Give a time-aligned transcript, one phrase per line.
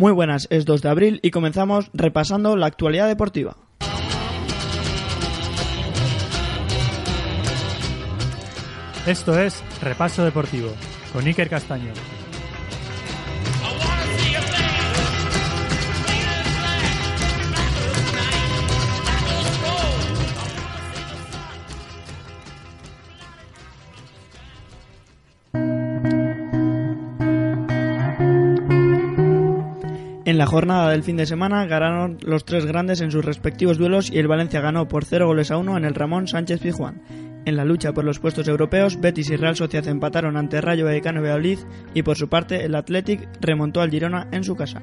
[0.00, 3.58] Muy buenas, es 2 de abril y comenzamos repasando la actualidad deportiva.
[9.06, 10.70] Esto es Repaso Deportivo
[11.12, 11.92] con Iker Castaño.
[30.40, 34.18] La jornada del fin de semana ganaron los tres grandes en sus respectivos duelos y
[34.18, 37.02] el Valencia ganó por 0 goles a 1 en el Ramón Sánchez Pizjuán.
[37.44, 41.20] En la lucha por los puestos europeos, Betis y Real Sociedad empataron ante Rayo Vallecano
[41.20, 41.58] y Valladolid
[41.92, 44.80] y por su parte el Athletic remontó al Girona en su casa.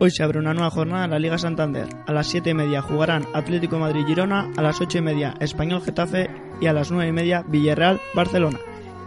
[0.00, 1.88] Hoy se abre una nueva jornada en la Liga Santander.
[2.06, 6.30] A las 7 y media jugarán Atlético Madrid-Girona, a las 8 y media Español-Getafe
[6.62, 8.60] y a las 9 y media Villarreal-Barcelona.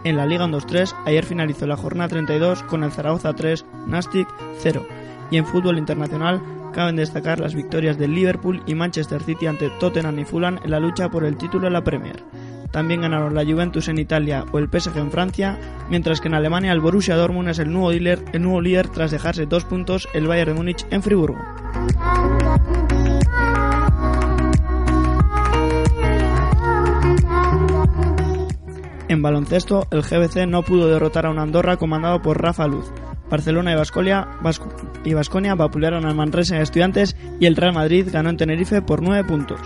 [0.04, 4.28] En la Liga 2-3, ayer finalizó la jornada 32 con el Zaragoza 3, Nastic
[4.60, 4.86] 0
[5.30, 10.18] y en fútbol internacional caben destacar las victorias de Liverpool y Manchester City ante Tottenham
[10.18, 12.22] y Fulham en la lucha por el título de la Premier.
[12.70, 16.72] También ganaron la Juventus en Italia o el PSG en Francia, mientras que en Alemania
[16.72, 20.52] el Borussia Dortmund es el nuevo el nuevo líder tras dejarse dos puntos el Bayern
[20.52, 21.38] de Múnich en Friburgo.
[29.08, 32.92] En baloncesto, el GBC no pudo derrotar a un Andorra comandado por Rafa Luz.
[33.30, 38.36] Barcelona y y Vasconia vapulearon al Manresa en Estudiantes y el Real Madrid ganó en
[38.36, 39.60] Tenerife por 9 puntos.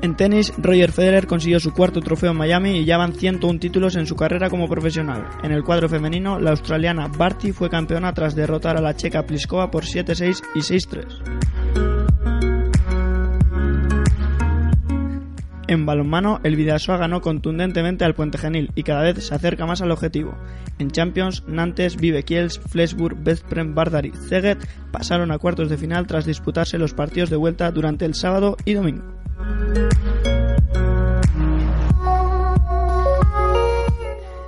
[0.00, 3.96] En tenis, Roger Federer consiguió su cuarto trofeo en Miami y ya van 101 títulos
[3.96, 5.28] en su carrera como profesional.
[5.42, 9.70] En el cuadro femenino, la australiana Barty fue campeona tras derrotar a la checa Pliskova
[9.70, 11.57] por 7-6 y 6-3.
[15.68, 19.82] En balonmano, el Vidasoa ganó contundentemente al Puente Genil y cada vez se acerca más
[19.82, 20.34] al objetivo.
[20.78, 24.56] En Champions, Nantes, Vive Kiels, Flesburg, Veszprem, Bardar y Szeged
[24.90, 28.72] pasaron a cuartos de final tras disputarse los partidos de vuelta durante el sábado y
[28.72, 29.04] domingo.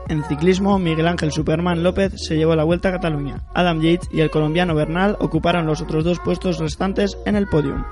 [0.08, 3.42] En ciclismo, Miguel Ángel Superman López se llevó la vuelta a Cataluña.
[3.54, 7.84] Adam Yates y el colombiano Bernal ocuparon los otros dos puestos restantes en el podium.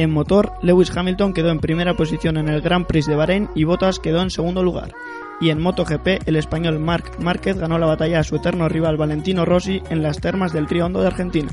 [0.00, 3.64] En motor, Lewis Hamilton quedó en primera posición en el Grand Prix de Bahrein y
[3.64, 4.94] Bottas quedó en segundo lugar.
[5.42, 9.44] Y en MotoGP, el español Marc Márquez ganó la batalla a su eterno rival Valentino
[9.44, 11.50] Rossi en las termas del Río de Argentina.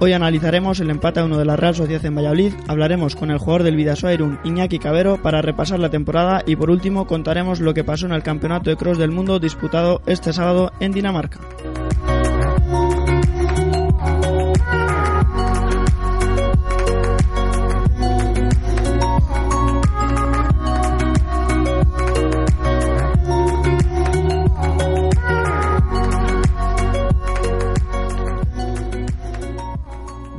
[0.00, 3.38] Hoy analizaremos el empate a uno de la Real Sociedad en Valladolid, hablaremos con el
[3.38, 7.72] jugador del Vidasoa Irún, Iñaki Cabero, para repasar la temporada y por último contaremos lo
[7.72, 11.40] que pasó en el Campeonato de Cross del Mundo disputado este sábado en Dinamarca.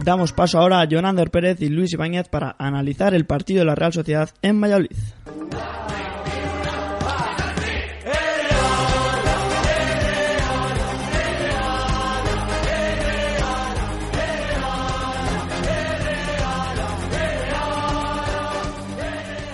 [0.05, 3.73] Damos paso ahora a Jonander Pérez y Luis Ibáñez para analizar el partido de la
[3.73, 4.91] Real Sociedad en Valladolid.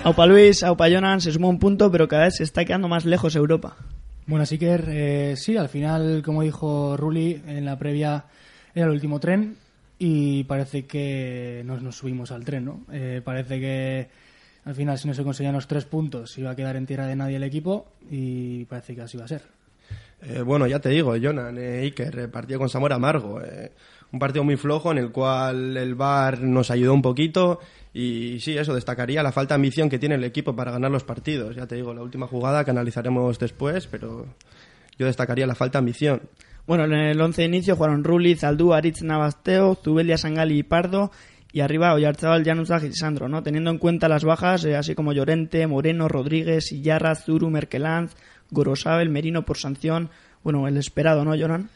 [0.04, 3.06] Aupa Luis, Aupa Jonan, se sumó un punto, pero cada vez se está quedando más
[3.06, 3.78] lejos Europa.
[4.26, 8.26] Bueno, así que eh, sí, al final, como dijo Rulli en la previa,
[8.74, 9.61] era el último tren
[10.04, 12.80] y parece que nos, subimos al tren, ¿no?
[12.90, 14.08] Eh, parece que
[14.64, 17.14] al final, si no se conseguían los tres puntos, iba a quedar en tierra de
[17.14, 19.42] nadie el equipo y parece que así va a ser.
[20.22, 23.40] Eh, bueno, ya te digo, Jonan, eh, Iker, partido con Zamora amargo.
[23.42, 23.70] eh,
[24.10, 27.60] un partido muy flojo en el cual el VAR nos ayudó un poquito
[27.94, 31.04] y sí, eso, destacaría la falta de ambición que tiene el equipo para ganar los
[31.04, 31.54] partidos.
[31.54, 34.26] Ya te digo, la última jugada que analizaremos después, pero
[34.98, 36.22] yo destacaría la falta de ambición.
[36.66, 41.10] Bueno, en el 11 de inicio jugaron Rulli, Zaldú, Aritz Navasteo, Zubelia, Sangali y Pardo.
[41.52, 43.42] Y arriba Oyarzabal, Januzaj y Sandro, ¿no?
[43.42, 48.14] Teniendo en cuenta las bajas, eh, así como Llorente, Moreno, Rodríguez, Illarra, Zuru, Merkelanz,
[48.50, 50.08] Gorosabel, Merino por sanción.
[50.42, 51.68] Bueno, el esperado, ¿no, Jonan?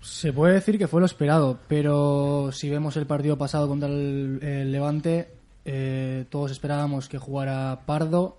[0.00, 4.38] Se puede decir que fue lo esperado, pero si vemos el partido pasado contra el,
[4.42, 5.28] el Levante,
[5.66, 8.38] eh, todos esperábamos que jugara Pardo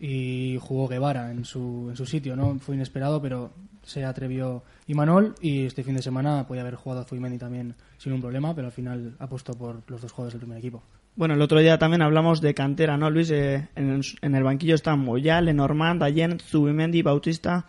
[0.00, 2.58] y jugó Guevara en su, en su sitio, ¿no?
[2.60, 3.52] Fue inesperado, pero
[3.82, 8.20] se atrevió Imanol y este fin de semana podía haber jugado Zubimendi también sin un
[8.20, 10.82] problema, pero al final apostó por los dos jugadores del primer equipo.
[11.16, 13.30] Bueno, el otro día también hablamos de cantera, ¿no, Luis?
[13.30, 17.66] Eh, en, en el banquillo están Moyal, Lenormand, Allen, Zubimendi, Bautista,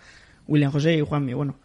[0.48, 1.34] William José y Juanmi.
[1.34, 1.56] Bueno,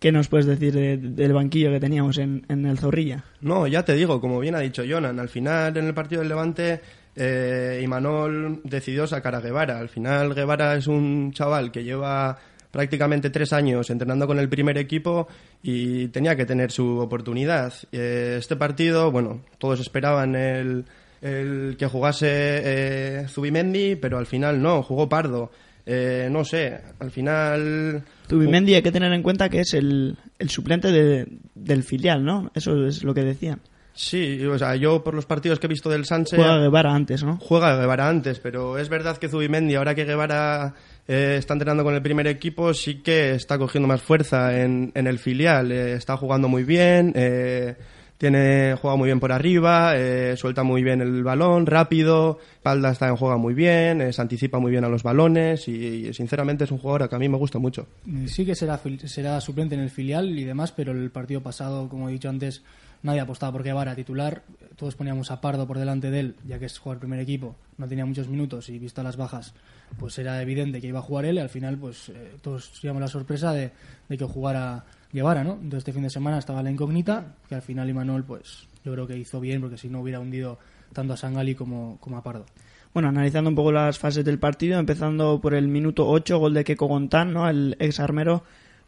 [0.00, 3.24] ¿Qué nos puedes decir de- del banquillo que teníamos en, en el Zorrilla?
[3.40, 6.28] No, ya te digo, como bien ha dicho Jonan, al final en el partido del
[6.28, 6.80] Levante
[7.16, 9.78] eh, Imanol decidió sacar a Guevara.
[9.78, 12.38] Al final Guevara es un chaval que lleva
[12.70, 15.28] prácticamente tres años entrenando con el primer equipo
[15.62, 17.72] y tenía que tener su oportunidad.
[17.92, 20.84] Eh, este partido, bueno, todos esperaban el,
[21.20, 25.50] que jugase eh, Zubimendi, pero al final no, jugó Pardo.
[25.86, 28.02] Eh, no sé, al final...
[28.28, 30.16] Zubimendi hay que tener en cuenta que es el,
[30.48, 32.50] suplente de- del filial, ¿no?
[32.54, 33.60] Eso es lo que decían.
[33.94, 36.38] Sí, o sea, yo por los partidos que he visto del Sánchez...
[36.38, 37.38] Juega Guevara antes, ¿no?
[37.40, 40.74] juega Guevara antes, pero es verdad que Zubimendi, ahora que Guevara
[41.06, 45.06] eh, está entrenando con el primer equipo, sí que está cogiendo más fuerza en, en
[45.06, 45.70] el filial.
[45.70, 47.76] Eh, está jugando muy bien, eh,
[48.18, 53.08] tiene juega muy bien por arriba, eh, suelta muy bien el balón, rápido, Palda está
[53.08, 56.64] en juega muy bien, eh, se anticipa muy bien a los balones y, y, sinceramente
[56.64, 57.86] es un jugador que a mí me gusta mucho.
[58.26, 62.08] Sí que será, será suplente en el filial y demás, pero el partido pasado, como
[62.08, 62.62] he dicho antes,
[63.04, 64.42] nadie apostaba por Guevara titular.
[64.76, 67.54] Todos poníamos a Pardo por delante de él, ya que es jugar primer equipo.
[67.78, 69.54] No tenía muchos minutos y visto las bajas,
[70.00, 73.00] pues era evidente que iba a jugar él y al final pues eh, todos teníamos
[73.00, 73.70] la sorpresa de,
[74.08, 75.52] de que jugara Guevara, ¿no?
[75.52, 79.06] Entonces este fin de semana estaba la incógnita, que al final Imanol pues yo creo
[79.06, 80.58] que hizo bien porque si no hubiera hundido
[80.92, 82.46] tanto a Sangali como, como a Pardo.
[82.94, 86.64] Bueno, analizando un poco las fases del partido, empezando por el minuto 8, gol de
[86.64, 87.48] Keco Gontán, ¿no?
[87.48, 88.44] El ex armero.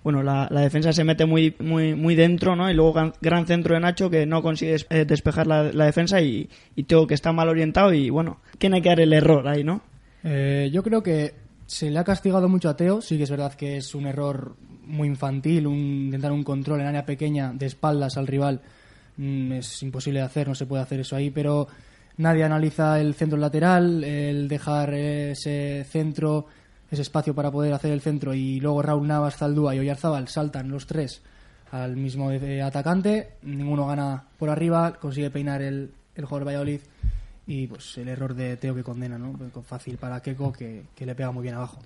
[0.06, 2.70] Bueno, la, defensa se mete muy, muy, muy dentro, ¿no?
[2.70, 6.49] Y luego gran, centro de Nacho que no consigue eh, despejar la, la defensa y,
[6.76, 9.64] y Teo que está mal orientado y bueno, ¿quién hay que dar el error ahí,
[9.64, 9.81] no?
[10.23, 11.35] Eh, yo creo que
[11.67, 13.00] se le ha castigado mucho a Teo.
[13.00, 14.55] Sí que es verdad que es un error
[14.85, 18.61] muy infantil, un, intentar un control en área pequeña de espaldas al rival.
[19.17, 21.67] Mm, es imposible de hacer, no se puede hacer eso ahí, pero
[22.19, 26.47] nadie analiza el centro lateral, el dejar ese centro,
[26.90, 30.70] ese espacio para poder hacer el centro y luego Raúl Navas, Zaldúa y Oyarzábal saltan
[30.70, 31.22] los tres
[31.72, 36.80] al mismo eh, atacante, ninguno gana por arriba, consigue peinar el, el jugador Valladolid
[37.46, 39.38] y pues el error de Teo que condena, ¿no?
[39.62, 41.80] Fácil para Keco que, que le pega muy bien abajo.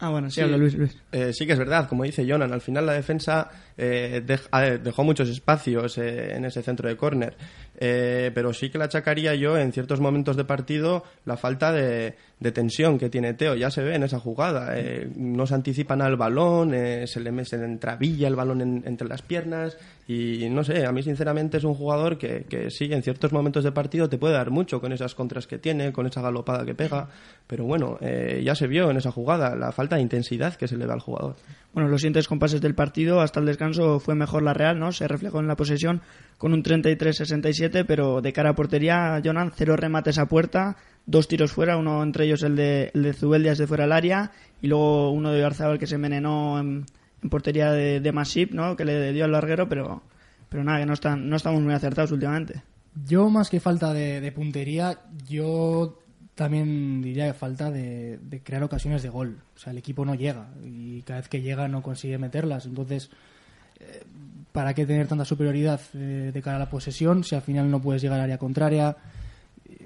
[0.00, 0.40] Ah, bueno, sí, sí.
[0.42, 0.96] habla Luis, Luis.
[1.12, 5.04] Eh, sí que es verdad, como dice Jonan, al final la defensa eh, dej- dejó
[5.04, 7.36] muchos espacios eh, en ese centro de córner,
[7.80, 12.52] pero sí que le achacaría yo en ciertos momentos de partido la falta de, de
[12.52, 14.74] tensión que tiene Teo, ya se ve en esa jugada,
[15.16, 16.70] no se anticipan al balón,
[17.06, 19.76] se, le, se le entravilla el balón en- entre las piernas
[20.08, 23.62] y no sé, a mí sinceramente es un jugador que, que sí, en ciertos momentos
[23.62, 26.74] de partido te puede dar mucho con esas contras que tiene, con esa galopada que
[26.74, 27.08] pega,
[27.46, 27.98] pero bueno,
[28.42, 31.00] ya se vio en esa jugada la falta de intensidad que se le da al
[31.00, 31.36] jugador.
[31.72, 34.92] Bueno, los siguientes compases del partido, hasta el descanso fue mejor la Real, ¿no?
[34.92, 36.00] Se reflejó en la posesión
[36.38, 40.76] con un 33-67, pero de cara a portería, Jonan, cero remates a puerta,
[41.06, 44.32] dos tiros fuera, uno entre ellos el de, el de Zubeldias de fuera del área,
[44.60, 46.86] y luego uno de Garzabal que se envenenó en,
[47.22, 48.76] en portería de, de Masip, ¿no?
[48.76, 50.02] Que le dio al larguero, pero,
[50.48, 52.62] pero nada, que no, están, no estamos muy acertados últimamente.
[53.06, 54.98] Yo, más que falta de, de puntería,
[55.28, 55.98] yo
[56.38, 59.40] también diría que falta de, crear ocasiones de gol.
[59.56, 62.64] O sea, el equipo no llega y cada vez que llega no consigue meterlas.
[62.64, 63.10] Entonces,
[63.80, 64.04] eh,
[64.52, 67.82] ¿para qué tener tanta superioridad eh, de cara a la posesión si al final no
[67.82, 68.96] puedes llegar al área contraria?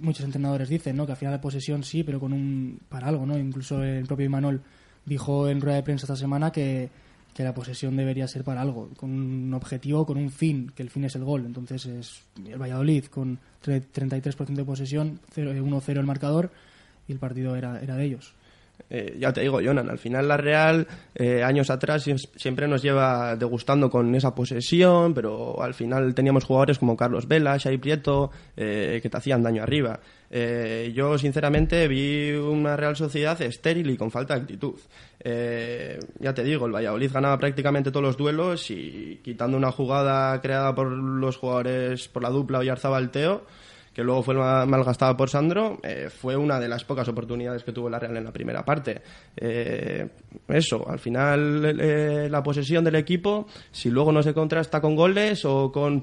[0.03, 1.07] Muchos entrenadores dicen ¿no?
[1.07, 3.25] que al final la posesión sí, pero con un para algo.
[3.25, 3.39] ¿no?
[3.39, 4.61] Incluso el propio Imanol
[5.07, 6.91] dijo en rueda de prensa esta semana que,
[7.35, 10.91] que la posesión debería ser para algo, con un objetivo, con un fin, que el
[10.91, 11.45] fin es el gol.
[11.47, 16.51] Entonces es el Valladolid con tre- 33% de posesión, cero- eh, 1-0 el marcador
[17.09, 18.35] y el partido era, era de ellos.
[18.91, 22.83] Eh, ya te digo, Jonan, al final la Real, eh, años atrás, sie- siempre nos
[22.83, 28.31] lleva degustando con esa posesión, pero al final teníamos jugadores como Carlos Vela, Xavi Prieto,
[28.57, 30.01] que te hacían daño arriba.
[30.35, 34.75] Eh, yo, sinceramente, vi una Real Sociedad estéril y con falta de actitud.
[35.23, 40.41] Eh, ya te digo, el Valladolid ganaba prácticamente todos los duelos y quitando una jugada
[40.41, 43.45] creada por los jugadores, por la dupla Oyarzabal-Teo,
[43.93, 47.73] que luego fue ma- malgastada por Sandro, eh, fue una de las pocas oportunidades que
[47.73, 49.03] tuvo la Real en la primera parte.
[50.49, 55.71] Eso, al final la posesión del equipo, si luego no se contrasta con goles o
[55.71, 56.01] con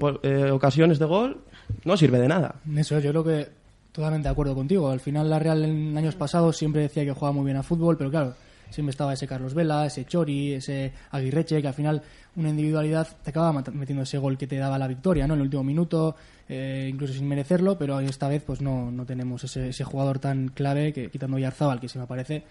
[0.52, 1.40] ocasiones de gol,
[1.84, 2.60] no sirve de nada.
[2.76, 3.59] Eso es, yo creo que
[3.92, 4.90] totalmente de acuerdo contigo.
[4.90, 7.96] Al final la Real en años pasados siempre decía que jugaba muy bien a fútbol,
[7.96, 8.34] pero claro,
[8.70, 12.02] siempre estaba ese Carlos Vela, ese Chori, ese Aguirreche, que al final
[12.36, 15.34] una individualidad te acaba mat- metiendo ese gol que te daba la victoria, ¿no?
[15.34, 16.14] En el último minuto,
[16.48, 20.48] eh, incluso sin merecerlo, pero esta vez pues no, no tenemos ese, ese jugador tan
[20.48, 22.44] clave que quitando a Yarzábal, que se me parece,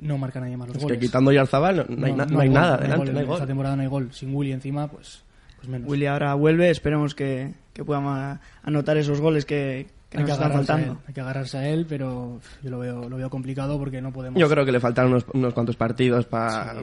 [0.00, 0.98] no marca nadie más los Es goles.
[0.98, 3.12] que quitando Yarzabal no, no hay, na- no hay gol, nada no hay delante, gol.
[3.14, 3.46] no hay Esta gol.
[3.46, 4.12] temporada no hay gol.
[4.12, 5.22] Sin Willy encima, pues,
[5.56, 5.88] pues menos.
[5.90, 10.30] Willy ahora vuelve, esperemos que, que pueda ma- anotar esos goles que, que hay, nos
[10.30, 11.00] que están agarrarse a él, faltando.
[11.06, 14.40] hay que agarrarse a él, pero yo lo veo, lo veo complicado porque no podemos...
[14.40, 16.74] Yo creo que le faltan unos, unos cuantos partidos para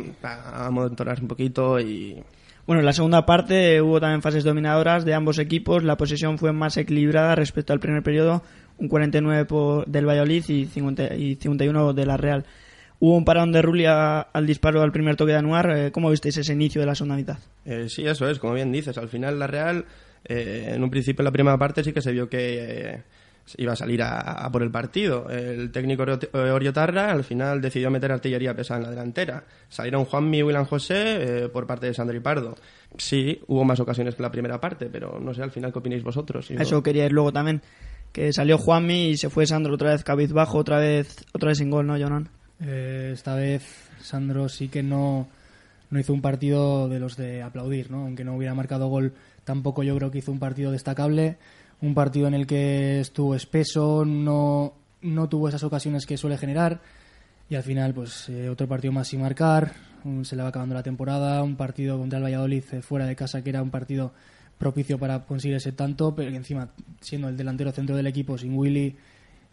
[0.65, 2.21] amontonarse un poquito y
[2.67, 5.83] Bueno, en la segunda parte hubo también fases dominadoras de ambos equipos.
[5.83, 8.43] La posesión fue más equilibrada respecto al primer periodo,
[8.77, 12.45] un 49 por- del Valladolid y 50 y 51 de la Real.
[12.99, 15.69] Hubo un parón de Rulli a- al disparo al primer toque de Anuar.
[15.77, 17.37] Eh, ¿Cómo visteis ese inicio de la segunda mitad?
[17.65, 18.97] Eh, sí, eso es, como bien dices.
[18.97, 19.85] Al final la Real,
[20.25, 22.37] eh, en un principio en la primera parte sí que se vio que
[22.95, 23.01] eh,
[23.57, 25.29] iba a salir a, a por el partido.
[25.29, 26.19] El técnico Orio-
[26.53, 29.43] Oriotarra al final decidió meter artillería pesada en la delantera.
[29.69, 32.55] Salieron Juanmi y William José eh, por parte de Sandro y Pardo.
[32.97, 36.03] Sí, hubo más ocasiones que la primera parte, pero no sé al final qué opináis
[36.03, 36.49] vosotros.
[36.51, 37.61] A Eso quería ir luego también.
[38.11, 41.69] Que salió Juanmi y se fue Sandro otra vez cabizbajo, otra vez, otra vez sin
[41.69, 42.29] gol, ¿no, Jonan?
[42.61, 45.27] Eh, esta vez Sandro sí que no,
[45.89, 48.03] no hizo un partido de los de aplaudir, ¿no?
[48.05, 49.11] Aunque no hubiera marcado gol,
[49.45, 51.37] tampoco yo creo que hizo un partido destacable.
[51.81, 56.81] Un partido en el que estuvo espeso, no, no tuvo esas ocasiones que suele generar.
[57.49, 59.73] Y al final, pues eh, otro partido más sin marcar.
[60.03, 61.41] un- se le va acabando la temporada.
[61.43, 64.11] Un partido contra el Valladolid eh, fuera de casa, que era un partido
[64.57, 66.69] propicio para conseguir ese tanto, pero encima,
[67.01, 68.95] siendo el delantero centro del equipo, sin Willy,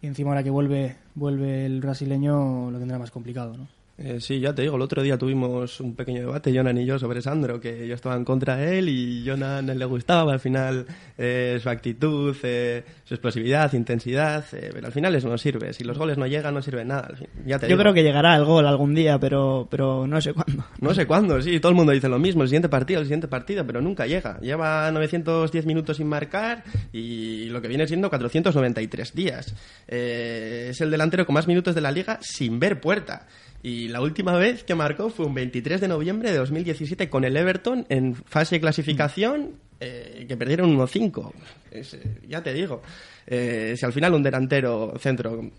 [0.00, 3.66] y encima ahora que vuelve, vuelve el brasileño, lo tendrá más complicado, ¿no?
[3.98, 6.98] Eh, sí, ya te digo, el otro día tuvimos un pequeño debate, Jonan y yo,
[6.98, 10.86] sobre Sandro, que yo estaba en contra de él y Jonan le gustaba, al final
[11.18, 15.72] eh, su actitud, eh, su explosividad, intensidad, eh, pero al final eso no sirve.
[15.74, 17.10] Si los goles no llegan, no sirve nada.
[17.46, 17.80] Ya te Yo digo.
[17.80, 20.64] creo que llegará el gol algún día, pero, pero no sé cuándo.
[20.80, 23.28] No sé cuándo, sí, todo el mundo dice lo mismo, el siguiente partido, el siguiente
[23.28, 24.40] partido, pero nunca llega.
[24.40, 29.54] Lleva 910 minutos sin marcar y lo que viene siendo 493 días.
[29.86, 33.26] Eh, es el delantero con más minutos de la liga sin ver puerta.
[33.62, 37.36] Y la última vez que marcó fue un 23 de noviembre de 2017 con el
[37.36, 41.32] Everton en fase de clasificación eh, que perdieron 1-5.
[41.70, 42.82] Es, eh, ya te digo,
[43.26, 45.50] eh, si al final un delantero centro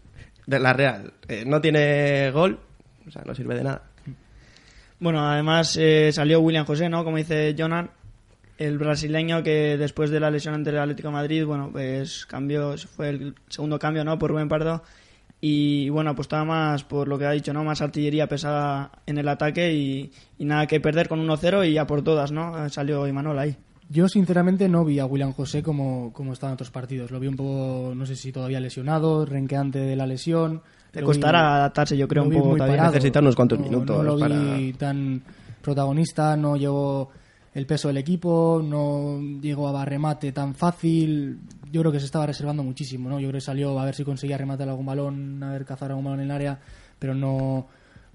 [0.45, 1.13] de la Real
[1.45, 2.60] no tiene gol,
[3.07, 3.83] o sea, no sirve de nada.
[5.00, 5.79] Bueno, además
[6.12, 7.03] salió William José, ¿no?
[7.05, 7.89] Como dice Jonan,
[8.57, 13.10] el brasileño que después de la lesión ante el Atlético Madrid, bueno, pues cambió, fue
[13.10, 14.19] el segundo cambio, ¿no?
[14.19, 14.83] Por Rubén Pardo.
[15.45, 17.65] Y bueno, apostaba más por lo que ha dicho, ¿no?
[17.65, 21.85] Más artillería pesada en el ataque y, y nada que perder con 1-0 y a
[21.85, 22.69] por todas, ¿no?
[22.69, 23.57] Salió Imanol ahí.
[23.89, 27.12] Yo sinceramente no vi a William José como, como estaba en otros partidos.
[27.12, 30.62] Lo vi un poco, no sé si todavía lesionado, renqueante de la lesión.
[30.93, 32.77] Le costará vi- adaptarse, yo creo, un poco muy todavía.
[32.77, 32.93] parado.
[32.95, 34.21] Necesita unos cuantos No- minutos No lo vi
[34.71, 35.21] para- tan
[35.62, 37.09] protagonista, no llevó
[37.53, 41.39] el peso del equipo, no llegó a remate tan fácil.
[41.72, 43.19] Yo creo que se estaba reservando muchísimo, ¿no?
[43.19, 46.05] Yo creo que salió a ver si conseguía rematar algún balón, a ver cazar algún
[46.05, 46.60] balón en el área,
[46.98, 47.67] pero no,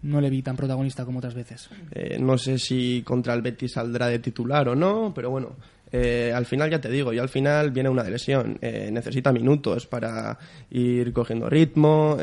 [0.03, 1.69] no le vi tan protagonista como otras veces.
[1.93, 5.57] Eh, no sé si contra el Betis saldrá de titular o no, pero bueno,
[5.91, 8.59] eh, al final ya te digo, y al final viene una lesión.
[8.61, 10.39] Eh, necesita minutos para
[10.71, 12.17] ir cogiendo ritmo.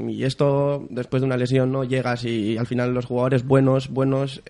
[0.00, 4.42] y esto, después de una lesión, no llegas y al final los jugadores buenos, buenos,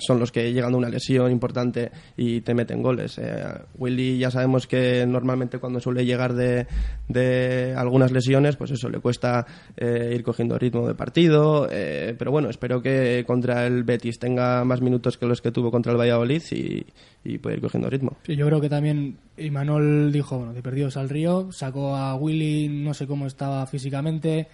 [0.00, 3.18] son los que llegan de una lesión importante y te meten goles.
[3.18, 3.44] Eh,
[3.78, 6.66] Willy ya sabemos que normalmente cuando suele llegar de,
[7.08, 11.68] de algunas lesiones, pues eso, le cuesta eh, ir cogiendo ritmo de partido.
[11.70, 15.70] eh, pero bueno, espero que contra el Betis tenga más minutos que los que tuvo
[15.70, 16.86] contra el Valladolid y,
[17.24, 18.16] y pueda ir cogiendo ritmo.
[18.24, 20.60] Sí, yo creo que también Imanol dijo, bueno, de
[20.96, 24.48] al río, sacó a Willy, no sé cómo estaba físicamente,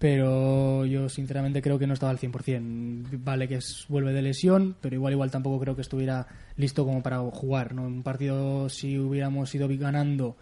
[0.00, 3.22] pero yo sinceramente creo que no estaba al 100%.
[3.22, 6.26] Vale que es, vuelve de lesión, pero igual igual tampoco creo que estuviera
[6.56, 7.74] listo como para jugar.
[7.74, 7.82] ¿no?
[7.82, 10.36] Un partido, si hubiéramos ido ganando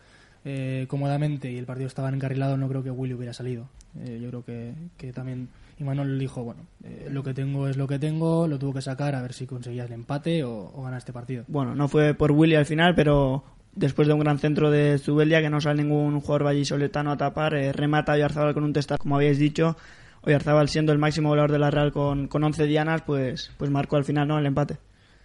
[0.45, 3.69] eh, cómodamente y el partido estaba encarrilado, no creo que Willy hubiera salido.
[4.01, 5.49] Eh, yo creo que, que también
[5.81, 9.17] Imanol dijo, bueno, eh, lo que tengo es lo que tengo, lo tuvo que sacar
[9.17, 11.43] a ver si conseguía el empate o, o ganar este partido.
[11.49, 13.43] Bueno, no fue por Willy al final, pero
[13.79, 17.55] después de un gran centro de Zubeldia, que no sale ningún jugador vallisoletano a tapar,
[17.55, 19.77] eh, remata Oyarzábal con un testar, como habéis dicho.
[20.23, 23.97] Oyarzábal siendo el máximo goleador de la Real con, con 11 dianas, pues, pues marcó
[23.97, 24.39] al final ¿no?
[24.39, 24.77] el empate.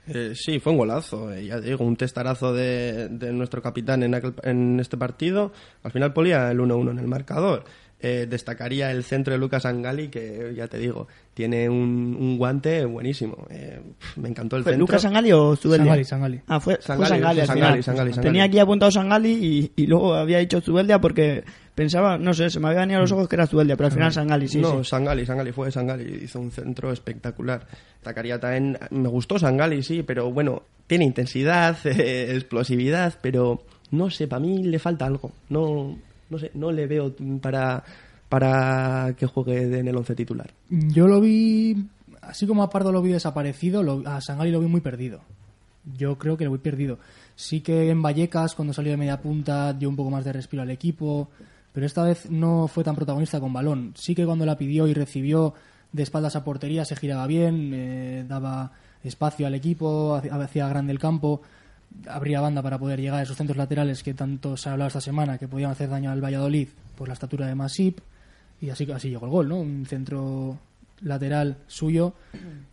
[0.08, 4.14] Eh, sí, fue un golazo, eh, ya digo, un testarazo de, de nuestro capitán en,
[4.14, 5.52] aquel- en este partido.
[5.82, 7.64] Al final ponía el 1-1 en el marcador.
[8.06, 12.84] Eh, destacaría el centro de Lucas Angali, que ya te digo, tiene un, un guante
[12.84, 13.48] buenísimo.
[13.50, 13.80] Eh,
[14.18, 14.84] me encantó el ¿Fue centro.
[14.88, 15.86] Lucas Sangali o Zubeldia?
[15.86, 16.42] Sangali, Sangali.
[16.48, 17.84] Ah, fue fue Sangali, Sangali, al Sangali, final.
[17.84, 18.28] Sangali, Sangali.
[18.28, 21.46] Tenía aquí apuntado Sangali y, y luego había dicho Zubeldia porque
[21.76, 23.94] pensaba, no sé, se me había venido a los ojos que era Zubeldia, pero al
[23.94, 24.90] final Sangali, sí, no, sí.
[24.90, 27.66] Sangali, Sangali fue Sangali, hizo un centro espectacular.
[27.96, 34.28] Destacaría también, me gustó Sangali, sí, pero bueno, tiene intensidad, eh, explosividad, pero no sé,
[34.28, 35.32] para mí le falta algo.
[35.48, 35.98] No,
[36.34, 37.84] no sé, no le veo para,
[38.30, 40.52] para que juegue en el once titular.
[40.70, 41.86] Yo lo vi,
[42.22, 45.22] así como a Pardo lo vi desaparecido, lo- a Sangali lo vi muy perdido.
[45.98, 46.98] Yo creo que lo vi perdido.
[47.36, 50.64] Sí que en Vallecas, cuando salió de media punta, dio un poco más de respiro
[50.64, 51.30] al equipo,
[51.74, 53.94] pero esta vez no fue tan protagonista con balón.
[53.96, 55.54] Sí que cuando la pidió y recibió
[55.92, 58.72] de espaldas a portería se giraba bien, eh, daba
[59.04, 61.42] espacio al equipo, hacía grande el campo,
[62.08, 65.02] abría banda para poder llegar a esos centros laterales que tanto se ha hablado esta
[65.02, 68.00] semana que podían hacer daño al Valladolid por la estatura de Masip
[68.62, 69.58] y así, así llegó el gol, ¿no?
[69.58, 70.58] Un centro
[71.02, 72.14] lateral suyo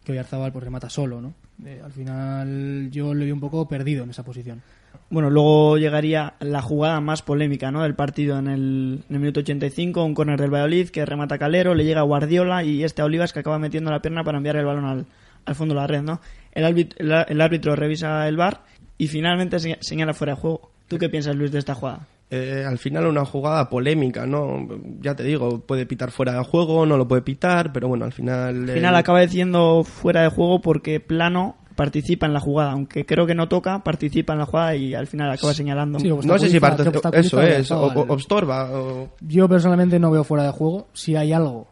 [0.05, 1.35] que Oyarzabal pues remata solo, ¿no?
[1.65, 4.63] Eh, al final yo le vi un poco perdido en esa posición.
[5.11, 7.83] Bueno, luego llegaría la jugada más polémica ¿no?
[7.83, 11.75] del partido en el, en el minuto 85, un córner del Valladolid que remata Calero,
[11.75, 14.65] le llega Guardiola y este a Olivas que acaba metiendo la pierna para enviar el
[14.65, 15.07] balón al,
[15.45, 16.03] al fondo de la red.
[16.03, 16.21] ¿no?
[16.53, 18.63] El, el árbitro revisa el bar
[19.03, 20.71] y finalmente se- señala fuera de juego.
[20.89, 22.07] ¿Tú qué piensas, Luis, de esta jugada?
[22.31, 24.69] Eh, al final una jugada polémica, ¿no?
[25.01, 28.13] Ya te digo, puede pitar fuera de juego, no lo puede pitar, pero bueno, al
[28.13, 28.69] final...
[28.69, 33.07] Al final eh, acaba diciendo fuera de juego porque Plano participa en la jugada, aunque
[33.07, 35.99] creo que no toca, participa en la jugada y al final acaba señalando.
[35.99, 37.97] Sí, No sé si eso es, o, Oyarzabal.
[37.97, 40.89] o- obstorba, o- Yo personalmente no veo fuera de juego.
[40.93, 41.69] Si hay algo,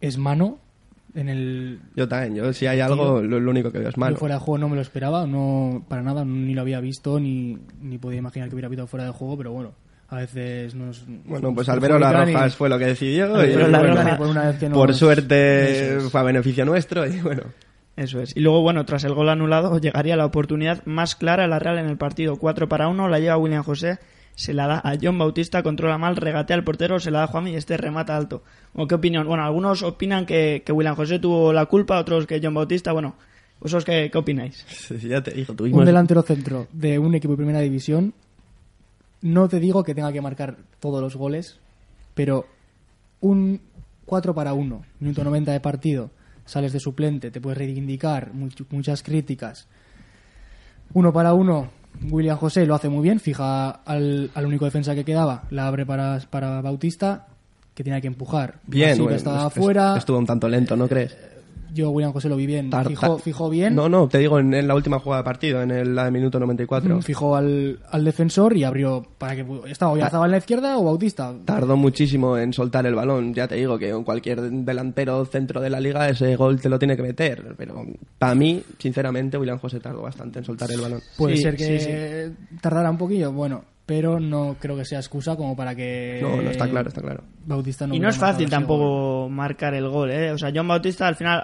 [0.00, 0.58] es mano.
[1.14, 4.14] En el Yo también, yo si hay algo, lo, lo único que veo es malo.
[4.14, 7.20] Yo fuera de juego no me lo esperaba, no para nada, ni lo había visto,
[7.20, 9.72] ni, ni podía imaginar que hubiera pitado fuera de juego, pero bueno,
[10.08, 11.04] a veces nos...
[11.26, 14.46] Bueno, pues nos Albero Las y- Rojas fue lo que decidió y bueno, por una
[14.48, 16.04] vez que nos- por suerte es.
[16.10, 17.42] fue a beneficio nuestro y bueno.
[17.94, 18.34] Eso es.
[18.34, 21.76] Y luego, bueno, tras el gol anulado, llegaría la oportunidad más clara a la Real
[21.78, 22.36] en el partido.
[22.36, 23.98] 4 para 1, la lleva William José,
[24.34, 27.28] se la da a John Bautista, controla mal, regatea al portero, se la da a
[27.28, 28.42] Juanmi y este remata alto.
[28.74, 29.26] ¿O qué opinión?
[29.26, 32.92] Bueno, algunos opinan que, que William José tuvo la culpa, otros que John Bautista.
[32.92, 33.14] Bueno,
[33.60, 34.64] ¿vosotros qué, qué opináis?
[35.02, 38.14] Ya te digo, Un delantero centro de un equipo de primera división,
[39.20, 41.60] no te digo que tenga que marcar todos los goles,
[42.14, 42.46] pero
[43.20, 43.60] un
[44.06, 46.10] 4 para 1, minuto 90 de partido,
[46.44, 49.68] sales de suplente, te puedes reivindicar, much- muchas críticas.
[50.94, 51.70] Uno para uno,
[52.10, 55.86] William José lo hace muy bien, fija al, al único defensa que quedaba, la abre
[55.86, 57.26] para, para Bautista,
[57.74, 58.56] que tenía que empujar.
[58.66, 61.16] Bien, estaba es- afuera, estuvo un tanto lento, ¿no crees?
[61.72, 62.88] Yo William José lo vi bien, Tar-
[63.20, 63.74] fijó, bien.
[63.74, 66.10] No, no, te digo en, en la última jugada de partido, en el, la de
[66.10, 67.02] minuto 94.
[67.02, 71.32] Fijó al, al defensor y abrió para que estaba Oyarzabal en la izquierda o Bautista.
[71.44, 73.34] Tardó muchísimo en soltar el balón.
[73.34, 76.96] Ya te digo que cualquier delantero centro de la liga ese gol te lo tiene
[76.96, 77.54] que meter.
[77.56, 77.84] Pero
[78.18, 81.00] para mí, sinceramente, William José tardó bastante en soltar el balón.
[81.16, 85.36] Puede Sí, ser sí, que tardara un poquillo, bueno, pero no creo que sea excusa
[85.36, 87.24] como para que No, no está claro, está claro.
[87.46, 90.32] Bautista no y no es fácil tampoco marcar el gol, ¿eh?
[90.32, 91.42] O sea, John Bautista al final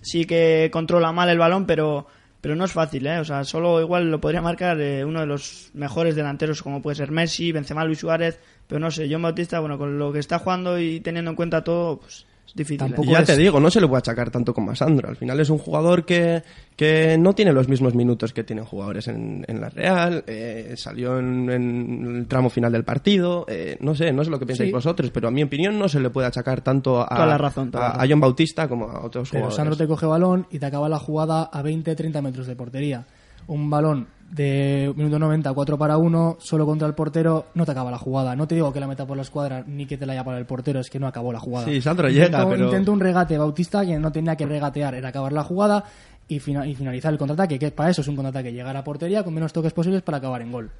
[0.00, 2.06] sí que controla mal el balón, pero,
[2.40, 3.18] pero no es fácil, ¿eh?
[3.20, 6.96] O sea, solo igual lo podría marcar eh, uno de los mejores delanteros como puede
[6.96, 10.38] ser Messi, Benzema, Luis Suárez, pero no sé, John Bautista, bueno, con lo que está
[10.40, 12.74] jugando y teniendo en cuenta todo, pues es difícil.
[12.76, 12.78] ¿eh?
[12.90, 15.08] Tampoco Y ya es- te digo, no se le puede achacar tanto como a Sandro.
[15.08, 16.42] Al final es un jugador que,
[16.76, 20.24] que no tiene los mismos minutos que tienen jugadores en, en la Real.
[20.26, 23.46] eh, salió en, en el tramo final del partido.
[23.48, 24.72] eh, no sé, no sé lo que pensáis Sí.
[24.74, 27.70] vosotros, pero a mi opinión no se le puede achacar tanto a, Toda la razón,
[27.70, 28.06] toda la a-.
[28.08, 29.56] John Bautista como a otros Pero jugadores.
[29.56, 33.04] Sandro te coge balón y te acaba la jugada a 20-30 metros de portería.
[33.46, 37.90] Un balón de minuto 90, 4 para 1, solo contra el portero, no te acaba
[37.90, 38.34] la jugada.
[38.34, 40.38] No te digo que la meta por la escuadra ni que te la haya para
[40.38, 41.66] el portero, es que no acabó la jugada.
[41.66, 45.10] Sí, Sandro intentó, llega, pero- intentó un regate Bautista que no tenía que regatear, era
[45.10, 45.84] acabar la jugada
[46.28, 49.52] y finalizar el contraataque, que para eso es un contraataque, llegar a portería con menos
[49.52, 50.70] toques posibles para acabar en gol.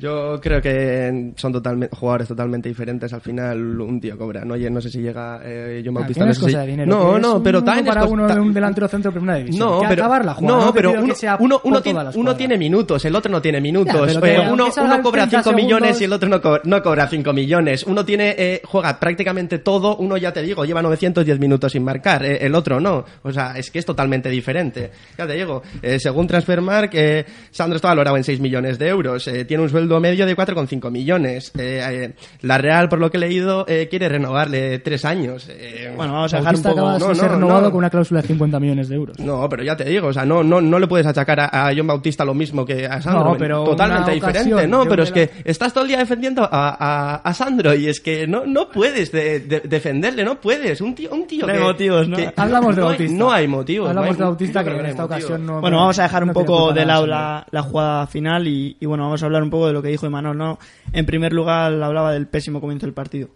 [0.00, 3.12] Yo creo que son totalmente jugadores totalmente diferentes.
[3.12, 4.44] Al final, un tío cobra.
[4.44, 6.20] No, no sé si llega eh, John Ah, Bautista.
[6.24, 6.86] que no sé si- de dinero.
[6.90, 9.68] No, no, un pero también para uno de un delantero centro de primera división.
[9.68, 10.08] No, pero,
[10.40, 14.12] no, pero uno, tiene, uno minutos, el otro no tiene minutos.
[14.14, 14.68] Ya, Eh, uno,
[15.02, 17.84] cobra 30 5 millones y el otro no, co- no cobra 5 millones.
[17.84, 19.96] Uno tiene eh, juega prácticamente todo.
[19.96, 22.24] Uno, ya te digo, lleva 910 minutos sin marcar.
[22.24, 23.04] eh, el otro no.
[23.22, 24.90] O sea, es que es totalmente diferente.
[25.18, 29.26] Ya te digo, eh, según Transfermarkt, eh, Sandro está valorado en 6 millones de euros.
[29.28, 31.50] eh, tiene un sueldo medio de 4,5 millones.
[31.58, 35.48] Eh, eh, la Real, por lo que he leído, eh, quiere renovarle 3 años.
[35.50, 36.74] eh, Bueno, vamos a dejar un poco...
[36.74, 37.70] acaba de no, ser no, renovado no.
[37.70, 39.18] con una cláusula de 50 millones de euros.
[39.18, 41.72] No, pero ya te digo, o sea, no, no, no le puedes achacar a, a
[41.74, 43.24] John Bautista lo mismo que a Sandro.
[43.32, 44.66] No, pero totalmente diferente.
[44.68, 46.48] no, pero es que estás todo el día defendiendo a,
[46.78, 50.80] a, a Sandro y es que no, no puedes de- de- defenderle, no puedes.
[50.80, 52.16] Un tío, un tío No hay motivos, ¿no?
[52.16, 53.16] que- Hablamos de no hay- Bautista.
[53.18, 53.84] No hay motivos.
[53.86, 55.20] no Hablamos hay- de Bautista, no que en esta motivos.
[55.24, 55.60] ocasión no.
[55.60, 58.86] Bueno, vamos a dejar un no poco de lado la, la jugada final y, y
[58.86, 60.58] bueno, vamos a hablar un poco de lo que dijo Imanol, ¿no?
[60.92, 63.28] En primer lugar, hablaba del pésimo comienzo del partido.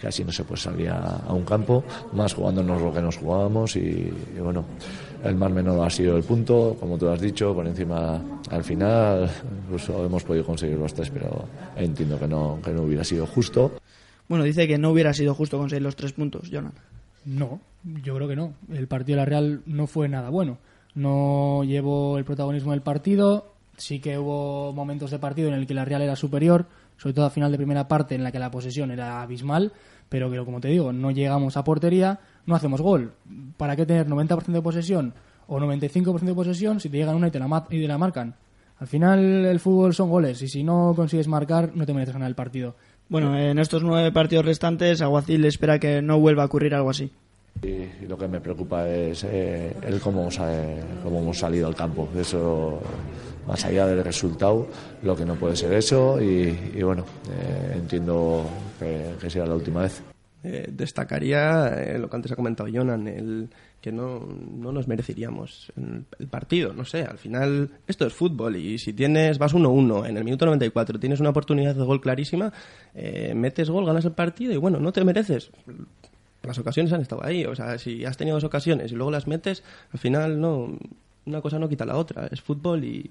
[0.00, 3.76] casi no se puede salir a, a un campo, más jugándonos lo que nos jugábamos
[3.76, 4.64] y, y bueno,
[5.22, 8.18] el más menor ha sido el punto, como tú has dicho, por encima
[8.50, 9.30] al final,
[9.64, 11.44] incluso hemos podido conseguir los tres, pero
[11.76, 13.72] entiendo que no, que no hubiera sido justo.
[14.28, 16.72] Bueno, dice que no hubiera sido justo conseguir los tres puntos, Jonan.
[17.26, 18.54] No, yo creo que no.
[18.72, 20.56] El partido de la Real no fue nada bueno.
[20.94, 23.49] No llevó el protagonismo del partido,
[23.80, 26.66] sí que hubo momentos de partido en el que la Real era superior,
[26.96, 29.72] sobre todo a final de primera parte en la que la posesión era abismal,
[30.08, 33.14] pero que como te digo, no llegamos a portería, no hacemos gol.
[33.56, 35.14] ¿Para qué tener 90% de posesión
[35.46, 38.34] o 95% de posesión si te llegan una y te la, y te la marcan?
[38.78, 42.28] Al final el fútbol son goles y si no consigues marcar no te mereces ganar
[42.28, 42.76] el partido.
[43.08, 47.10] Bueno, en estos nueve partidos restantes, Aguacil espera que no vuelva a ocurrir algo así.
[47.62, 50.50] Y, lo que me preocupa es eh, el cómo, sa-
[51.02, 52.08] cómo hemos salido al campo.
[52.18, 52.80] Eso,
[53.46, 54.66] más allá del resultado,
[55.02, 56.20] lo que no puede ser eso.
[56.20, 58.46] Y, bueno, eh, entiendo
[58.78, 60.02] que, que sea la última vez.
[60.42, 65.70] Eh, destacaría eh, lo que antes ha comentado Jonan, el que no, no nos mereceríamos
[65.76, 70.08] el, el partido, no sé, al final esto es fútbol y si tienes vas 1-1
[70.08, 72.50] en el minuto 94, tienes una oportunidad de gol clarísima,
[72.94, 75.50] eh, metes gol, ganas el partido y bueno, no te mereces.
[76.42, 79.26] Las ocasiones han estado ahí, o sea, si has tenido dos ocasiones y luego las
[79.26, 80.76] metes, al final no,
[81.26, 83.10] una cosa no quita la otra, es fútbol y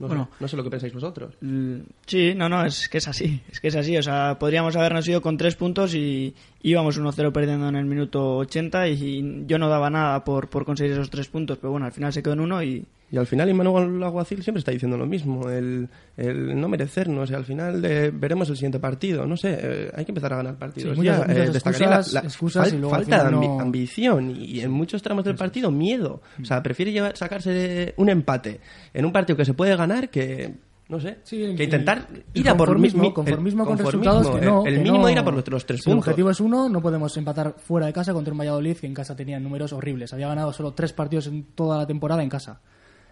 [0.00, 0.24] no, Bueno.
[0.32, 1.34] sé, no sé lo que pensáis vosotros.
[1.40, 4.74] Mm, Sí, no, no, es que es así, es que es así, o sea, podríamos
[4.74, 9.56] habernos ido con tres puntos y íbamos 1-0 perdiendo en el minuto 80 y yo
[9.58, 12.32] no daba nada por, por conseguir esos tres puntos, pero bueno, al final se quedó
[12.34, 12.84] en uno y,
[13.14, 17.34] Y al final Immanuel Alguacil siempre está diciendo lo mismo, el, el no merecernos, y
[17.34, 20.56] al final eh, veremos el siguiente partido, no sé, eh, hay que empezar a ganar
[20.56, 20.98] partidos.
[20.98, 23.60] Sí, ya, muchas eh, destacaría excusas- excusas y luego al falta de final ambi- no-
[23.60, 26.22] ambición y, en muchos tramos del partido miedo.
[26.42, 28.58] O sea, prefiere llevar, sacarse un empate
[28.92, 30.52] en un partido que se puede ganar que...
[30.86, 33.68] No sé, Sí, el- que intentar el- ir a por conformismo, mi- mi- conformismo el
[33.68, 35.94] con resultados que no, el que mínimo no- ir a por los, tres si el
[35.94, 36.08] puntos.
[36.08, 39.14] objetivo es uno, no podemos empatar fuera de casa contra un Valladolid que en casa
[39.16, 40.12] tenía números horribles.
[40.12, 42.60] Había ganado solo tres partidos en toda la temporada en casa.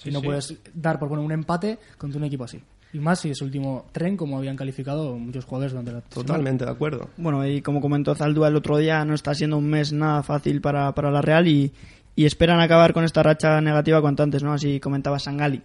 [0.04, 0.26] Y no sí.
[0.26, 2.60] puedes dar por poner un empate contra un equipo así.
[2.92, 6.70] Y más si es último tren, como habían calificado muchos jugadores durante la Totalmente de
[6.70, 7.08] acuerdo.
[7.16, 10.60] bueno, y como comentó Zaldúa el otro día, no está siendo un mes nada fácil
[10.60, 11.72] para, para la Real y,
[12.14, 14.52] y esperan acabar con esta racha negativa cuanto antes, ¿no?
[14.52, 15.62] Así comentaba Sangali.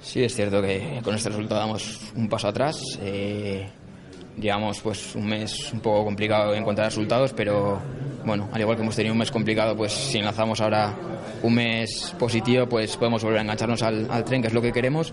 [0.00, 2.80] Sí, es cierto que con este resultado damos un paso atrás.
[3.00, 3.68] Eh,
[4.38, 7.80] llevamos pues un mes un poco complicado en encontrar resultados, pero
[8.24, 10.94] bueno, al igual que hemos tenido un mes complicado, pues si enlazamos ahora
[11.42, 14.72] un mes positivo, pues podemos volver a engancharnos al, al tren, que es lo que
[14.72, 15.12] queremos,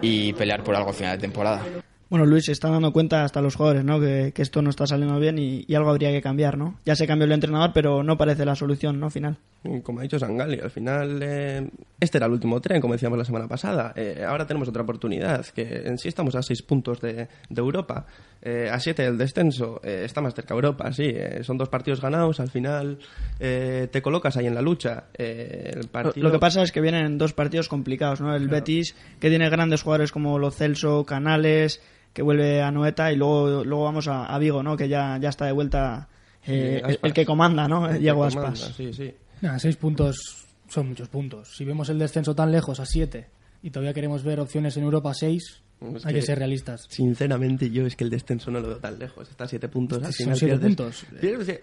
[0.00, 1.62] y pelear por algo al final de temporada.
[2.10, 4.00] Bueno, Luis, se están dando cuenta hasta los jugadores, ¿no?
[4.00, 6.76] Que, que esto no está saliendo bien y, y algo habría que cambiar, ¿no?
[6.84, 9.10] Ya se cambió el entrenador, pero no parece la solución, ¿no?
[9.10, 9.36] Final.
[9.84, 11.68] Como ha dicho Sangali, al final eh,
[12.00, 13.92] este era el último tren, como decíamos la semana pasada.
[13.94, 18.06] Eh, ahora tenemos otra oportunidad, que en sí estamos a seis puntos de, de Europa,
[18.42, 21.14] eh, a siete del descenso, está más cerca Europa, sí.
[21.42, 22.98] son dos partidos ganados, al final
[23.38, 25.04] eh, te colocas ahí en la lucha.
[25.14, 26.26] el Lo- partido...
[26.26, 28.34] Lo que pasa es que vienen dos partidos complicados, ¿no?
[28.34, 31.80] El Betis, que tiene grandes jugadores como Lo Celso, Canales,
[32.12, 34.76] que vuelve a Noeta, y luego, luego vamos a, a Vigo, ¿no?
[34.76, 36.08] Que ya, ya está de vuelta
[36.46, 37.88] eh, el, que comanda, ¿no?
[37.88, 38.74] El Diego comanda, Aspas.
[38.76, 39.14] Sí, sí.
[39.40, 41.56] Nada, seis puntos son muchos puntos.
[41.56, 43.28] Si vemos el descenso tan lejos, a siete,
[43.62, 45.62] y todavía queremos ver opciones en Europa a seis,
[45.96, 46.86] Es hay que que- ser realistas.
[46.90, 49.28] Sinceramente, yo es que el descenso no lo veo tan lejos.
[49.30, 49.98] Está a siete puntos.
[49.98, 51.04] Al Son final siete pierdes- puntos.
[51.20, 51.60] pierdes-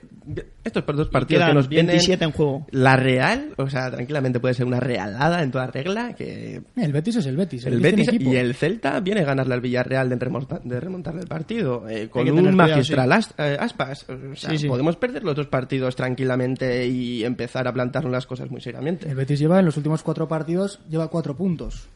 [0.63, 1.88] Estos dos partidos que nos vienen.
[1.88, 2.65] 27 en juego.
[2.71, 6.13] La Real, o sea, tranquilamente puede ser una realada en toda regla.
[6.13, 7.65] Que El Betis es el Betis.
[7.65, 11.21] El, el Betis y el Celta viene a ganarle al Villarreal de, remonta- de remontarle
[11.21, 11.88] el partido.
[11.88, 14.06] eh, con un cuidado, magistral as- eh, aspas.
[14.10, 14.67] O sea, Sí, sí.
[14.67, 19.08] Podemos perder los dos partidos tranquilamente y empezar a plantarnos las cosas muy seriamente.
[19.10, 21.88] El Betis lleva en los últimos cuatro partidos lleva cuatro puntos.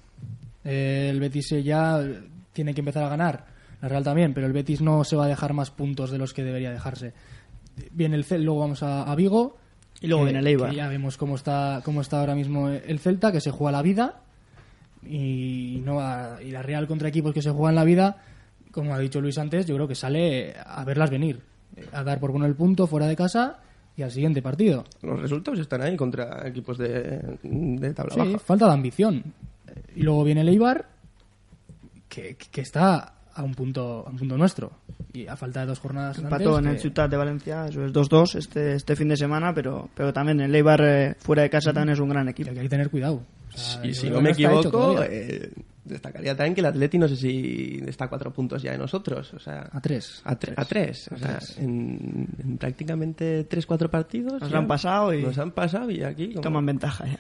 [0.64, 2.00] Eh, El Betis ya
[2.54, 3.46] tiene que empezar a ganar.
[3.82, 6.34] La Real también, pero el Betis no se va a dejar más puntos de los
[6.34, 7.14] que debería dejarse.
[7.92, 9.58] Viene el Celta, luego vamos a, a Vigo.
[10.02, 10.70] Y luego que- viene el Eibar.
[10.72, 13.82] que Ya vemos cómo está, cómo está ahora mismo el Celta, que se juega la
[13.82, 14.22] vida.
[15.08, 18.18] Y, no va- y la Real contra equipos que se juegan la vida,
[18.72, 21.42] como ha dicho Luis antes, yo creo que sale a verlas venir.
[21.94, 23.60] A dar por bueno el punto fuera de casa
[23.98, 24.84] y al siguiente partido.
[25.02, 28.40] Los resultados están ahí contra equipos de, de tabla Sí, baja.
[28.40, 29.24] falta de ambición.
[29.96, 30.88] Y luego viene el Eibar,
[32.10, 34.72] que, que está a un punto a un punto nuestro.
[35.14, 37.86] Y a falta de dos jornadas Empató en antes, el que- Ciutat de Valencia, eso
[37.86, 41.50] es 2-2 este, este fin de semana, pero, pero también el Eibar eh, fuera de
[41.50, 42.50] casa también es un gran que equipo.
[42.52, 43.22] hay que tener cuidado.
[43.54, 45.52] O sea, Y yo si no que me equivoco, eh,
[45.86, 49.34] destacaría también que el Atleti no sé si está a cuatro puntos ya de nosotros.
[49.34, 50.22] O sea, A tres.
[50.26, 51.10] A, tre- a tres.
[51.12, 51.58] O A sea, tres.
[51.58, 54.42] En, en prácticamente tres, cuatro partidos.
[54.42, 56.30] Nos ya han pasado y- Nos han pasado y aquí...
[56.30, 57.20] como- Toman ventaja ya.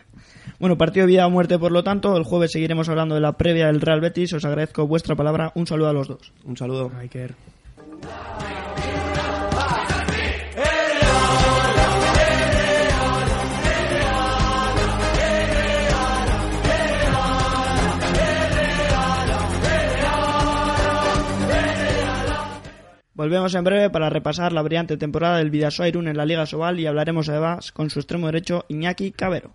[0.59, 2.15] Bueno, partido de vida o muerte por lo tanto.
[2.17, 4.33] El jueves seguiremos hablando de la previa del Real Betis.
[4.33, 5.51] Os agradezco vuestra palabra.
[5.55, 6.31] Un saludo a los dos.
[6.45, 6.91] Un saludo.
[6.99, 7.09] Hay
[23.21, 26.79] Volvemos en breve para repasar la brillante temporada del Vidasoa Irún en la Liga Sobal
[26.79, 29.51] y hablaremos además con su extremo derecho Iñaki Cabero.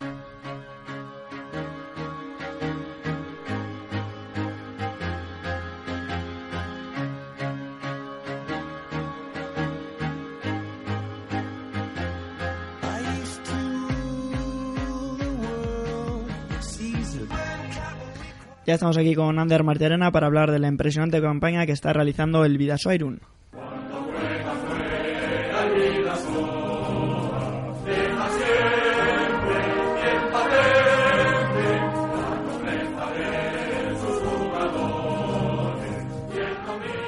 [18.67, 22.45] Ya estamos aquí con Ander Martirena para hablar de la impresionante campaña que está realizando
[22.45, 23.21] el Vidasoa Irún.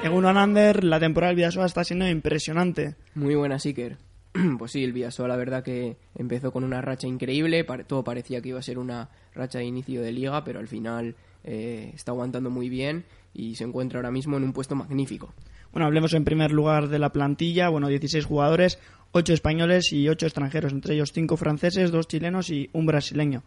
[0.01, 2.95] Según Ander, la temporada del Vidasoa está siendo impresionante.
[3.17, 3.97] Muy buena, Iker.
[4.59, 8.51] Pues sí, el Vidasoa la verdad que empezó con una racha increíble, todo parecía que
[8.51, 12.51] iba a ser una racha de inicio de liga, pero al final eh, está aguantando
[12.51, 15.33] muy bien y se encuentra ahora mismo en un puesto magnífico.
[15.73, 18.79] Bueno, hablemos en primer lugar de la plantilla, bueno, 16 jugadores,
[19.13, 23.43] 8 españoles y 8 extranjeros, entre ellos 5 franceses, 2 chilenos y un brasileño.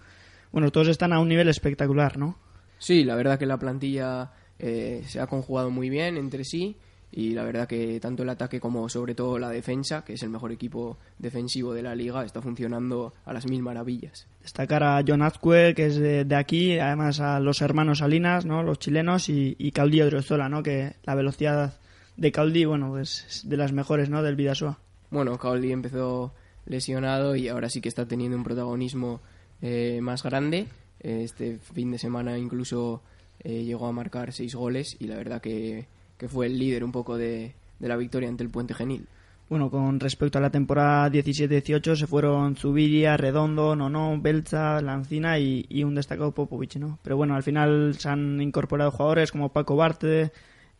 [0.51, 2.37] Bueno, todos están a un nivel espectacular, ¿no?
[2.77, 6.77] Sí, la verdad que la plantilla eh, se ha conjugado muy bien entre sí
[7.11, 10.29] y la verdad que tanto el ataque como sobre todo la defensa, que es el
[10.29, 14.27] mejor equipo defensivo de la liga, está funcionando a las mil maravillas.
[14.41, 18.63] Destacar a John Azcue, que es de, aquí, además a los hermanos Salinas, ¿no?
[18.63, 20.63] los chilenos, y, y Caudí Odriozola, ¿no?
[20.63, 21.73] que la velocidad
[22.15, 24.23] de Caudí, bueno, es de las mejores ¿no?
[24.23, 24.79] del Vidasoa.
[25.09, 26.33] Bueno, Caudí empezó
[26.65, 29.21] lesionado y ahora sí que está teniendo un protagonismo
[29.61, 30.67] eh, más grande.
[30.99, 33.01] Este fin de semana incluso
[33.43, 35.87] eh, llegó a marcar seis goles y la verdad que
[36.21, 39.07] que fue el líder un poco de, la victoria ante el Puente Genil.
[39.49, 45.83] Bueno, con respecto a la temporada 17-18 se fueron Zubiria, Redondo, Nono, Belza, Lancina y,
[45.83, 46.99] un destacado Popovic, ¿no?
[47.01, 50.31] Pero bueno, al final se han incorporado jugadores como Paco Barte,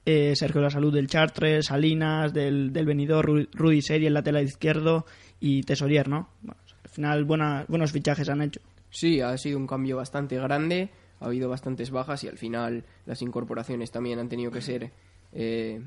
[0.05, 5.07] eh, Sergio La Salud del Chartres, Salinas del, del Benidorm, Rudy Seri, el lateral izquierdo
[5.39, 6.29] y Tesorier, ¿no?
[6.47, 8.61] al final buena, buenos fichajes han hecho.
[8.91, 13.23] Sí, ha sido un cambio bastante grande, ha habido bastantes bajas y al final las
[13.23, 14.91] incorporaciones también han tenido que ser
[15.33, 15.81] eh,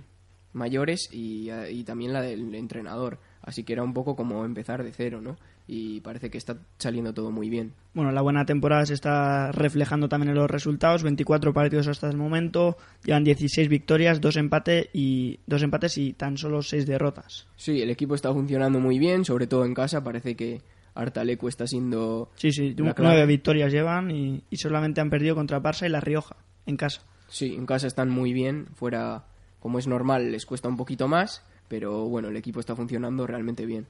[0.55, 1.49] mayores y,
[1.85, 3.19] también la del entrenador.
[3.43, 5.37] Así que era un poco como empezar de cero, ¿no?
[5.67, 7.73] Y parece que está saliendo todo muy bien.
[7.93, 11.03] Bueno, la buena temporada se está reflejando también en los resultados.
[11.03, 16.39] 24 partidos hasta el momento, llevan 16 victorias, dos, empate y, dos empates y tan
[16.39, 17.47] solo 6 derrotas.
[17.57, 20.03] Sí, el equipo está funcionando muy bien, sobre todo en casa.
[20.03, 20.63] Parece que
[20.95, 22.31] Artalecu está siendo...
[22.37, 26.37] Sí, sí, nueve victorias llevan y, y solamente han perdido contra Barça y La Rioja,
[26.67, 27.03] en casa.
[27.29, 29.25] Sí, en casa están muy bien, fuera
[29.65, 33.65] como es normal, les cuesta un poquito más, pero bueno, el equipo está funcionando realmente
[33.65, 33.87] bien.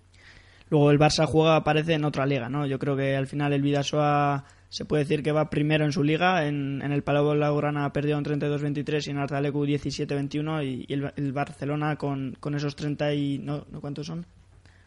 [0.70, 2.64] Luego el Barça juega, parece, en otra liga, ¿no?
[2.64, 6.04] Yo creo que al final el Vidasoa se puede decir que va primero en su
[6.04, 6.46] liga.
[6.46, 11.96] En, el Palau Laurana ha perdido en 32-23 y en Artalecu 17-21 y, el, Barcelona
[11.96, 13.38] con, con, esos 30 y...
[13.40, 14.26] No, ¿Cuántos son?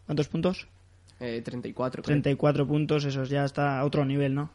[0.06, 0.70] ¿Cuántos puntos?
[1.20, 2.02] Eh, 34.
[2.02, 4.50] 34 puntos, eso ya está a otro nivel, ¿no?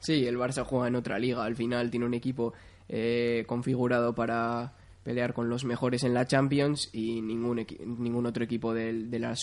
[0.00, 1.44] Sí, el Barça juega en otra liga.
[1.44, 2.52] Al final tiene un equipo
[2.88, 7.66] eh, configurado para pelear con los mejores en la Champions y ningún,
[7.98, 9.34] ningún otro equipo del, de la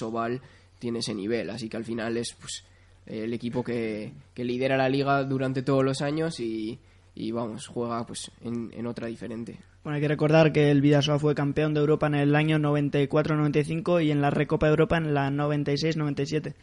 [0.79, 1.49] tiene ese nivel.
[1.49, 2.63] Así que al final es pues,
[3.05, 6.79] el equipo que, que lidera la liga durante todos los años y,
[7.15, 9.59] y vamos, juega pues en, en, otra diferente.
[9.83, 14.03] Bueno, hay que recordar que el Vidasoa fue campeón de Europa en el año 94-95
[14.03, 16.53] y en la Recopa de Europa en la 96-97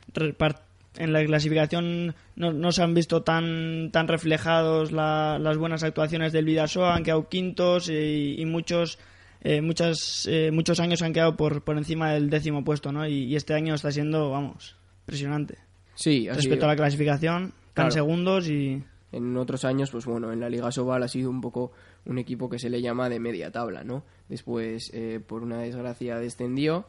[0.98, 6.44] en la clasificación no, no, se han visto tan, tan reflejados las buenas actuaciones del
[6.44, 8.98] Vidasoa, han quedado quintos y, muchos
[9.42, 13.06] eh, muchas, eh, muchos años han quedado por, por encima del décimo puesto, ¿no?
[13.06, 15.58] Y, este año está siendo, vamos, impresionante.
[15.94, 18.82] Sí, Respecto a la clasificación, están segundos y...
[19.12, 21.72] En otros años, pues bueno, en la Liga Sobal ha sido un poco
[22.04, 24.04] un equipo que se le llama de media tabla, ¿no?
[24.28, 26.86] Después, eh, por una desgracia, descendió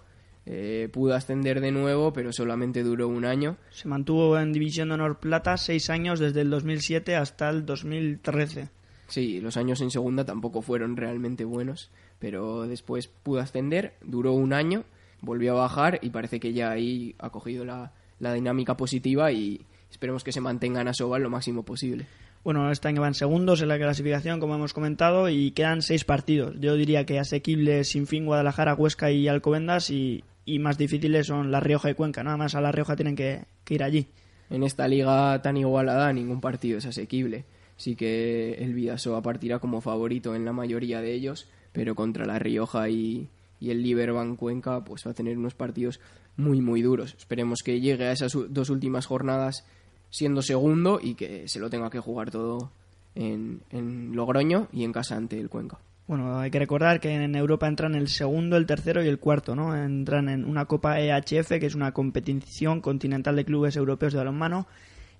[0.49, 3.57] eh, pudo ascender de nuevo, pero solamente duró un año.
[3.69, 8.69] Se mantuvo en División de Honor Plata seis años desde el 2007 hasta el 2013.
[9.09, 14.53] Sí, los años en segunda tampoco fueron realmente buenos, pero después pudo ascender, duró un
[14.53, 14.85] año,
[15.19, 19.65] volvió a bajar y parece que ya ahí ha cogido la, la dinámica positiva y
[19.91, 22.05] esperemos que se mantengan a Sobal lo máximo posible.
[22.47, 26.55] Bueno, este año van segundos en la clasificación, como hemos comentado, y quedan seis partidos.
[26.61, 31.51] Yo diría que asequibles sin fin Guadalajara, Huesca y Alcobendas y, y más difíciles son
[31.51, 32.23] La Rioja y Cuenca.
[32.23, 34.07] Nada más a La Rioja tienen que, ir allí.
[34.49, 37.43] En esta liga tan igualada ningún partido es asequible.
[37.75, 42.39] Sí que el Vidasoa partirá como favorito en la mayoría de ellos, pero contra La
[42.39, 43.27] Rioja y,
[43.59, 45.99] y el Liberban Cuenca pues va a tener unos partidos
[46.37, 47.13] muy muy duros.
[47.17, 49.65] Esperemos que llegue a esas dos últimas jornadas
[50.09, 52.71] siendo segundo y que se lo tenga que jugar todo
[53.15, 55.77] en, Logroño y en casa ante el Cuenca.
[56.07, 59.55] Bueno, hay que recordar que en Europa entran el segundo, el tercero y el cuarto,
[59.55, 59.75] ¿no?
[59.75, 64.67] Entran en una Copa EHF, que es una competición continental de clubes europeos de balonmano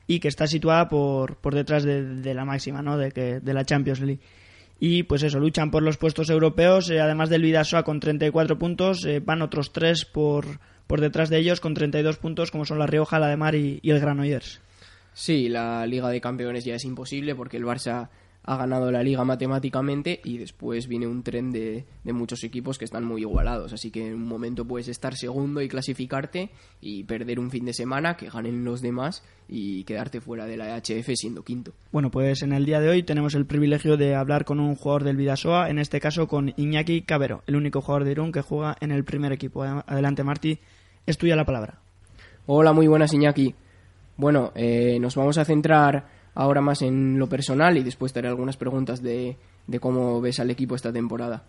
[0.07, 2.97] y que está situada por, por detrás de, la máxima, ¿no?
[2.97, 4.21] De, que, de la Champions League.
[4.79, 9.03] Y pues eso, luchan por los puestos europeos, eh, además del Vidasoa con 34 puntos,
[9.05, 12.87] eh, van otros tres por, por detrás de ellos con 32 puntos, como son la
[12.87, 14.61] Rioja, la de Mar y, y el Granollers.
[15.17, 18.07] Sí, la Liga de Campeones ya es imposible porque el Barça
[18.43, 22.85] ha ganado la liga matemáticamente y después viene un tren de, de, muchos equipos que
[22.85, 23.73] están muy igualados.
[23.73, 26.51] Así que en un momento puedes estar segundo y clasificarte
[26.81, 30.77] y perder un fin de semana, que ganen los demás y quedarte fuera de la
[30.77, 31.73] HF siendo quinto.
[31.91, 35.03] Bueno, pues en el día de hoy tenemos el privilegio de hablar con un jugador
[35.03, 38.77] del Vidasoa, en este caso con Iñaki Cabero, el único jugador de Irún que juega
[38.81, 39.63] en el primer equipo.
[39.63, 40.59] Adelante, Martí,
[41.07, 41.79] es tuya la palabra.
[42.45, 43.55] Hola, muy buenas, Iñaki.
[44.17, 48.27] Bueno, eh, nos vamos a centrar ahora más en lo personal y después te haré
[48.27, 51.43] algunas preguntas de, de cómo ves al equipo esta temporada.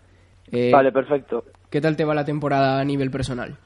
[0.51, 1.45] Eh, vale, perfecto.
[1.69, 3.57] ¿Qué tal te va la temporada a nivel personal?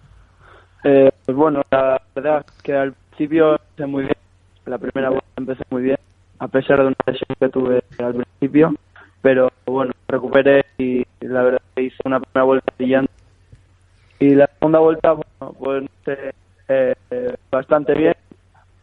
[0.85, 4.17] Eh, pues bueno, la verdad es que al principio empecé muy bien.
[4.65, 5.97] La primera vuelta empecé muy bien,
[6.39, 8.73] a pesar de una lesión que tuve al principio.
[9.21, 13.11] Pero bueno, recuperé y la verdad que hice una primera vuelta brillante.
[14.19, 15.89] Y la segunda vuelta, bueno, pues
[16.69, 16.95] eh,
[17.51, 18.13] bastante bien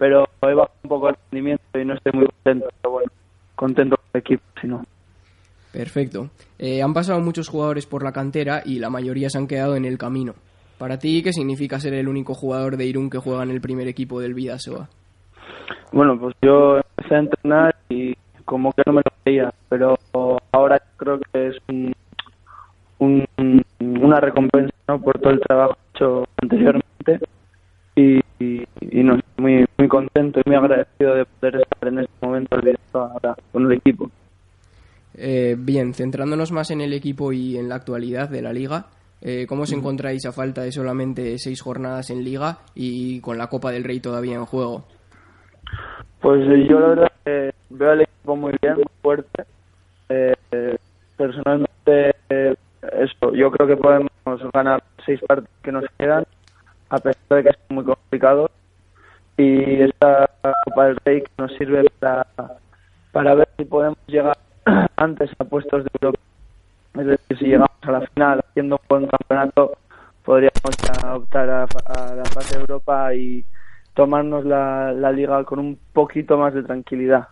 [0.01, 3.13] pero he bajado un poco el rendimiento y no estoy muy contento, pero bueno,
[3.55, 4.83] contento con el equipo, si no.
[5.71, 6.31] Perfecto.
[6.59, 9.85] Eh, han pasado muchos jugadores por la cantera y la mayoría se han quedado en
[9.85, 10.33] el camino.
[10.79, 13.89] Para ti, ¿qué significa ser el único jugador de Irún que juega en el primer
[13.89, 14.89] equipo del Vidasoa?
[15.93, 19.99] Bueno, pues yo empecé a entrenar y como que no me lo creía, pero
[20.51, 21.95] ahora creo que es un,
[23.79, 24.99] una recompensa ¿no?
[24.99, 27.21] por todo el trabajo hecho anteriormente
[27.97, 32.57] y, y, no, muy, muy contento y muy agradecido de poder estar en este momento
[32.93, 34.11] ahora con el equipo.
[35.15, 38.87] Eh, bien, centrándonos más en el equipo y en la actualidad de la liga,
[39.21, 43.49] eh, ¿cómo os encontráis a falta de solamente seis jornadas en liga y con la
[43.49, 44.85] Copa del Rey todavía en juego?
[46.21, 49.45] Pues eh, yo la verdad que veo al equipo muy bien, muy fuerte.
[51.17, 54.11] personalmente, eso, yo creo que podemos
[54.53, 56.25] ganar seis partidos que nos quedan
[56.91, 58.51] a pesar de que es muy complicado.
[59.41, 60.29] Y esta
[60.65, 62.27] Copa del Rey nos sirve para,
[63.11, 64.37] para ver si podemos llegar
[64.97, 66.19] antes a puestos de Europa.
[66.99, 69.79] Es decir, si llegamos a la final haciendo un buen campeonato,
[70.27, 70.61] podríamos
[71.15, 71.67] optar a,
[72.15, 73.43] la fase de Europa y
[73.95, 77.29] tomarnos la, la liga con un poquito más de tranquilidad.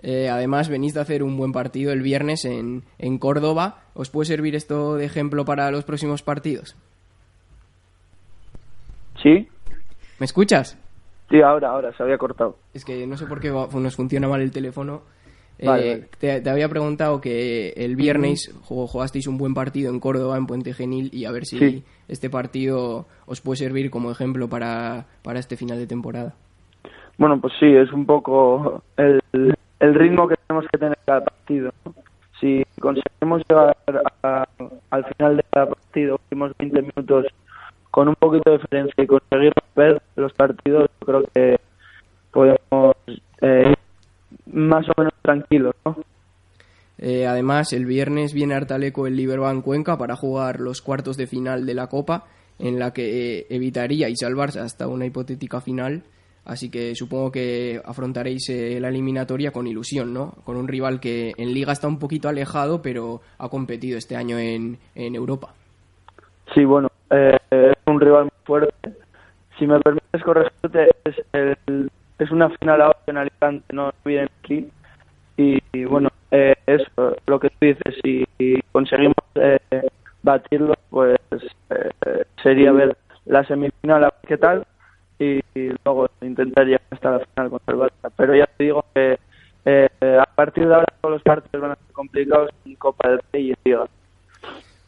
[0.00, 3.80] Eh, además, venís de hacer un buen partido el viernes en, en Córdoba.
[3.94, 6.76] ¿Os puede servir esto de ejemplo para los próximos partidos?
[9.20, 9.48] ¿Sí?
[10.20, 10.78] ¿Me escuchas?
[11.30, 12.56] Sí, ahora, ahora, se había cortado.
[12.72, 15.02] Es que no sé por qué nos funciona mal el teléfono.
[15.58, 20.72] Eh, te, había preguntado que el viernes jugasteis un buen partido en Córdoba, en Puente
[20.72, 25.56] Genil, y a ver si este partido os puede servir como ejemplo para, para este
[25.56, 26.34] final de temporada.
[27.18, 29.20] Bueno, pues sí, es un poco el,
[29.80, 31.72] el ritmo que tenemos que tener cada partido.
[32.40, 33.76] Si conseguimos llegar
[34.90, 37.26] al final de cada partido, últimos 20 minutos,
[37.98, 41.58] con un poquito de diferencia y conseguir ver los partidos, yo creo que
[42.30, 42.94] podemos
[43.40, 45.96] eh, ir más o menos tranquilos, ¿no?
[46.98, 51.66] Eh, además, el viernes viene Artaleco el Liberbank Cuenca para jugar los cuartos de final
[51.66, 52.26] de la Copa,
[52.60, 56.04] en la que evitaría y salvarse hasta una hipotética final.
[56.44, 60.36] Así que supongo que afrontaréis eh, la eliminatoria con ilusión, ¿no?
[60.44, 64.38] Con un rival que en Liga está un poquito alejado, pero ha competido este año
[64.38, 65.52] en, en Europa.
[66.54, 68.92] Sí, bueno, eh, es un rival muy fuerte.
[69.58, 74.68] Si me permites corregirte, es, el, es una final ahora en Alicante, no viene aquí.
[75.36, 78.26] Y, bueno, eh, eso, lo que tú dices, si
[78.72, 79.58] conseguimos eh,
[80.22, 81.18] batirlo, pues
[81.70, 84.66] eh, sería ver la semifinal a ver qué tal
[85.18, 85.40] y,
[85.84, 88.12] luego intentar llegar hasta la final contra el Barça.
[88.16, 89.18] Pero ya te digo que
[89.64, 93.20] eh, a partir de ahora todos los partidos van a ser complicados en Copa del
[93.32, 93.86] Rey y en Liga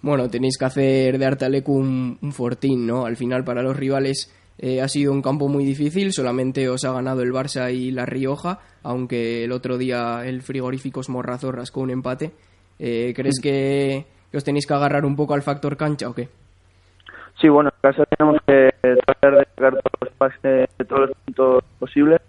[0.03, 3.07] bueno, tenéis que hacer de Artalecu un, un fortín, ¿no?
[3.07, 4.31] Al final para los rivales
[4.63, 8.05] eh, ha sido un campo muy difícil, solamente os ha ganado el Barça y la
[8.05, 12.33] Rioja, aunque el otro día el frigorífico Morrazo rascó un empate.
[12.79, 13.43] Eh, ¿Crees mm.
[13.43, 16.29] que, os tenéis que agarrar un poco al factor cancha o qué?
[17.41, 21.65] Sí, bueno, en casa tenemos que tratar de sacar todos los pases, todos los puntos
[21.79, 22.21] posibles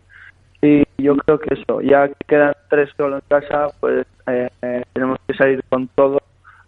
[0.62, 4.49] y yo creo que eso, ya que quedan tres solo en casa, pues eh,
[4.93, 6.22] tenemos que salir con todo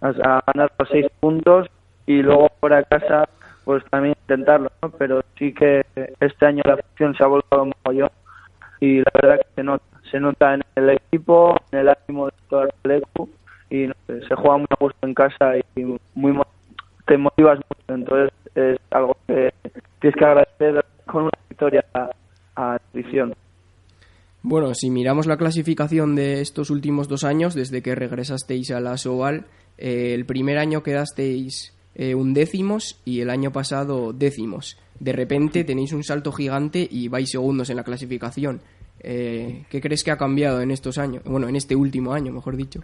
[0.03, 1.67] a ganar los seis puntos
[2.05, 3.27] y luego fuera casa
[3.63, 4.89] pues también intentarlo, ¿no?
[4.91, 5.85] Pero sí que
[6.19, 8.07] este año la afición se ha volcado yo
[8.81, 12.33] y la verdad que se nota, se nota en el equipo, en el ánimo de
[12.49, 13.29] todo el equipo
[13.69, 16.39] y se juega muy a gusto en casa y muy
[17.05, 19.53] te motivas mucho, entonces es algo que
[19.99, 22.09] tienes que agradecer con una victoria a,
[22.55, 23.33] afición.
[24.43, 28.97] Bueno, si miramos la clasificación de estos últimos dos años, desde que regresasteis a la
[28.97, 29.45] Soval,
[29.77, 34.77] eh, el primer año quedasteis eh, undécimos y el año pasado décimos.
[34.99, 38.61] De repente tenéis un salto gigante y vais segundos en la clasificación.
[38.99, 41.23] Eh, ¿Qué crees que ha cambiado en estos años?
[41.25, 42.81] Bueno, en este último año, mejor dicho.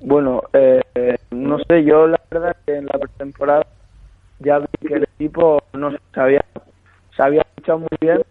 [0.00, 0.80] Bueno, eh,
[1.30, 3.66] no sé, yo la verdad que en la pretemporada
[4.40, 6.44] ya vi que el equipo no sabía,
[7.16, 8.22] se había luchado muy bien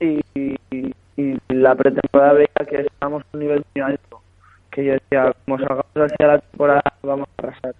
[0.00, 4.22] y, y, la pretemporada veía que estábamos a un nivel muy alto,
[4.70, 7.74] que yo decía, como salgamos hacia la temporada vamos a arrasar.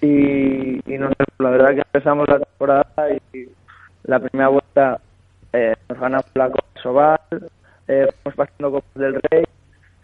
[0.00, 2.86] Y, y no la verdad que empezamos la temporada
[3.32, 3.48] y
[4.04, 5.00] la primera vuelta
[5.52, 7.20] eh, nos ganamos la Copa Sobal,
[7.88, 9.44] eh, fuimos pasando Copas del Rey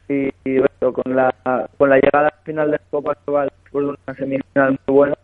[0.08, 1.34] y, bueno, con la
[1.78, 5.14] con la llegada al final de la Copa Sobal después de una semifinal muy buena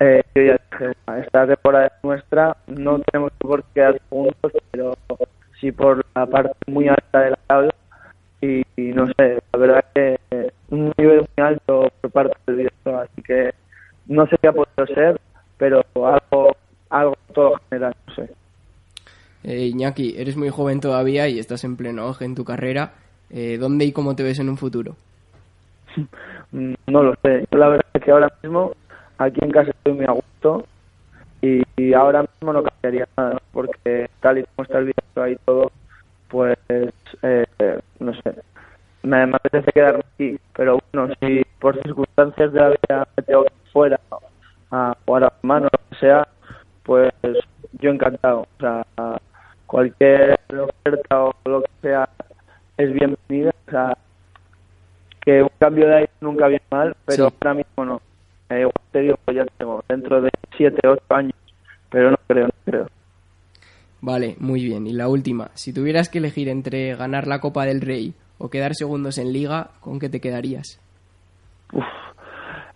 [0.00, 4.94] eh, yo ya dije esta temporada es nuestra no tenemos por qué quedar segundos pero
[5.60, 7.74] sí por la parte muy alta de la tabla
[8.40, 10.16] y, y no sé la verdad que
[10.70, 13.52] un nivel muy alto por parte del director así que
[14.06, 15.20] no sé qué ha podido ser
[15.56, 16.56] pero algo
[16.90, 18.30] algo todo general no sé
[19.44, 22.92] Eh, Iñaki, eres muy joven todavía y estás en pleno auge en tu carrera.
[23.30, 24.96] Eh, ¿Dónde y cómo te ves en un futuro?
[26.50, 27.44] Mm, No lo sé.
[27.52, 28.72] Yo la verdad es que ahora mismo
[29.18, 30.66] aquí en casa estoy muy a gusto
[31.42, 35.36] y, y ahora mismo no cambiaría nada porque tal y como está el video y
[35.44, 35.70] todo,
[36.28, 38.34] pues eh, no sé.
[39.02, 43.44] Me, me apetece quedarme aquí, pero bueno, si por circunstancias de la vida me tengo
[43.44, 44.00] que ir fuera
[44.70, 46.28] a jugar a mano lo que sea,
[46.82, 47.12] pues
[47.80, 48.40] yo encantado.
[48.40, 48.84] O sea,
[49.66, 52.08] cualquier oferta o lo que sea
[52.76, 53.54] es bienvenida.
[53.66, 53.96] O sea,
[55.20, 57.34] que un cambio de aire nunca viene mal, pero Sí.
[57.40, 58.00] ahora mismo no.
[58.50, 59.82] Eh, igual te digo, pues ya tengo
[60.58, 61.32] 7, 8 años,
[61.90, 62.86] pero no creo, no creo.
[64.02, 64.86] Vale, muy bien.
[64.86, 68.74] Y la última, si tuvieras que elegir entre ganar la Copa del Rey o quedar
[68.74, 70.78] segundos en Liga, ¿con qué te quedarías?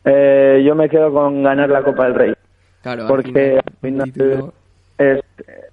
[0.04, 2.32] Eh, yo me quedo con ganar la Copa del Rey,
[2.82, 4.52] Claro, al porque al final, título-
[4.98, 5.20] es,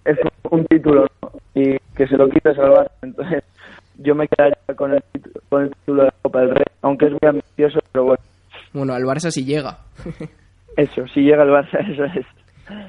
[0.05, 0.17] es
[0.51, 1.31] un título ¿no?
[1.55, 2.91] y que se lo quite salvar.
[3.01, 3.43] Entonces,
[3.97, 7.05] yo me quedaría con el, título, con el título de la Copa del Rey, aunque
[7.07, 8.21] es muy ambicioso, pero bueno,
[8.73, 9.79] Bueno, al Barça sí llega.
[10.81, 12.25] eso, si llega el Barça, eso es.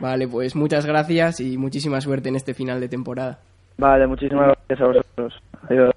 [0.01, 3.39] Vale, pues muchas gracias y muchísima suerte en este final de temporada.
[3.79, 5.43] Vale, muchísimas gracias a vosotros.
[5.69, 5.95] Adiós.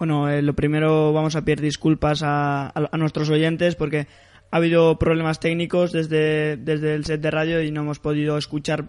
[0.00, 4.06] Bueno, eh, lo primero vamos a pedir disculpas a, nuestros oyentes porque
[4.50, 8.86] ha habido problemas técnicos desde, desde el set de radio y no hemos podido escuchar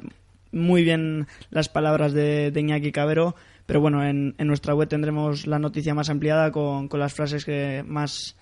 [0.54, 3.36] muy bien las palabras de, de Iñaki Cabero.
[3.66, 7.44] Pero bueno, en, en nuestra web tendremos la noticia más ampliada con, con las frases
[7.44, 8.38] que más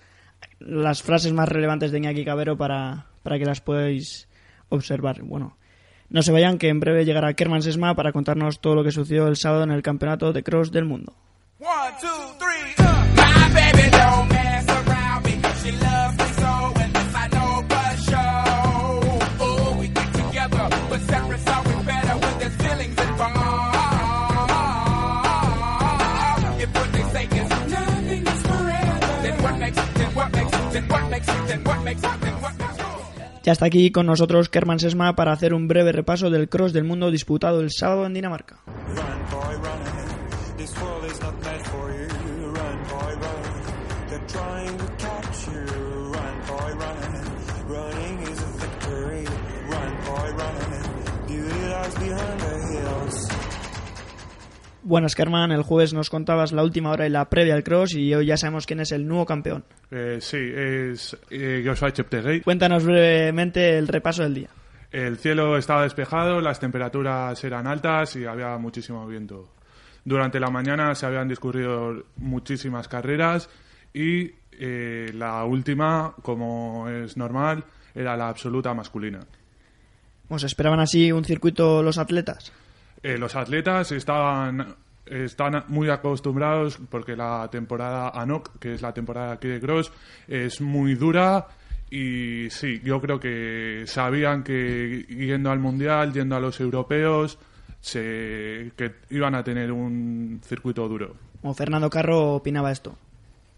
[0.60, 4.28] las frases más relevantes de Iñaki Cabero para, para que las podáis
[4.68, 5.22] observar.
[5.24, 5.56] Bueno,
[6.08, 9.26] no se vayan que en breve llegará Kerman Sesma para contarnos todo lo que sucedió
[9.26, 11.16] el sábado en el campeonato de cross del mundo.
[11.58, 12.39] One, two,
[33.42, 36.84] Ya está aquí con nosotros Kerman Sesma para hacer un breve repaso del cross del
[36.84, 38.60] mundo disputado el sábado en Dinamarca.
[54.90, 58.12] Buenas Kerman, el jueves nos contabas la última hora y la previa al cross y
[58.12, 59.62] hoy ya sabemos quién es el nuevo campeón.
[59.88, 62.40] Eh, sí, es eh, Joshua Cheptegei.
[62.40, 64.48] Cuéntanos brevemente el repaso del día.
[64.90, 69.50] El cielo estaba despejado, las temperaturas eran altas y había muchísimo viento.
[70.04, 73.48] Durante la mañana se habían discurrido muchísimas carreras
[73.94, 77.62] y eh, la última, como es normal,
[77.94, 79.20] era la absoluta masculina.
[80.28, 82.52] ¿Os esperaban así un circuito los atletas?
[83.02, 84.76] Eh, los atletas estaban,
[85.06, 89.92] están muy acostumbrados porque la temporada ANOC, que es la temporada aquí de Cross,
[90.28, 91.48] es muy dura
[91.90, 97.38] y sí, yo creo que sabían que yendo al Mundial, yendo a los europeos,
[97.80, 101.16] se, que iban a tener un circuito duro.
[101.40, 102.96] Como Fernando Carro opinaba esto.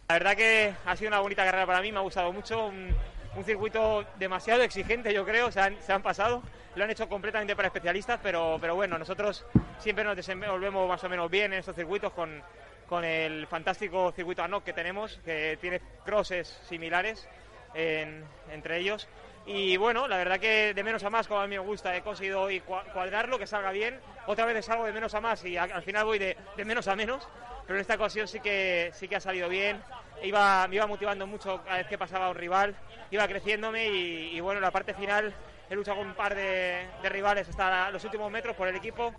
[0.09, 2.67] La verdad que ha sido una bonita carrera para mí, me ha gustado mucho.
[2.67, 2.89] Un,
[3.37, 6.43] un circuito demasiado exigente, yo creo, se han, se han pasado.
[6.75, 9.45] Lo han hecho completamente para especialistas, pero, pero bueno, nosotros
[9.79, 12.43] siempre nos desenvolvemos más o menos bien en estos circuitos con,
[12.89, 17.29] con el fantástico circuito ANOC que tenemos, que tiene crosses similares
[17.75, 19.07] en- entre ellos.
[19.45, 22.01] Y bueno, la verdad que de menos a más, como a mí me gusta, he
[22.03, 22.49] conseguido
[22.93, 23.99] cuadrarlo, que salga bien.
[24.27, 26.95] Otra vez salgo de menos a más y al final voy de, de menos a
[26.97, 27.29] menos.
[27.73, 29.81] Pero en esta ocasión sí que, sí que ha salido bien.
[30.23, 32.77] Iba, me iba motivando mucho cada vez que pasaba un rival,
[33.11, 35.33] iba creciéndome y, y bueno, en la parte final
[35.71, 39.15] he luchado con un par de, de rivales hasta los últimos metros por el equipo.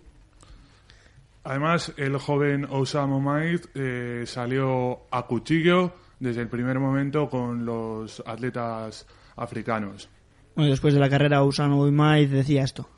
[1.42, 8.22] Además, el joven Osama Maid eh, salió a cuchillo desde el primer momento con los
[8.24, 10.08] atletas africanos.
[10.54, 12.88] Bueno, después de la carrera, Usano Uymaiz decía esto.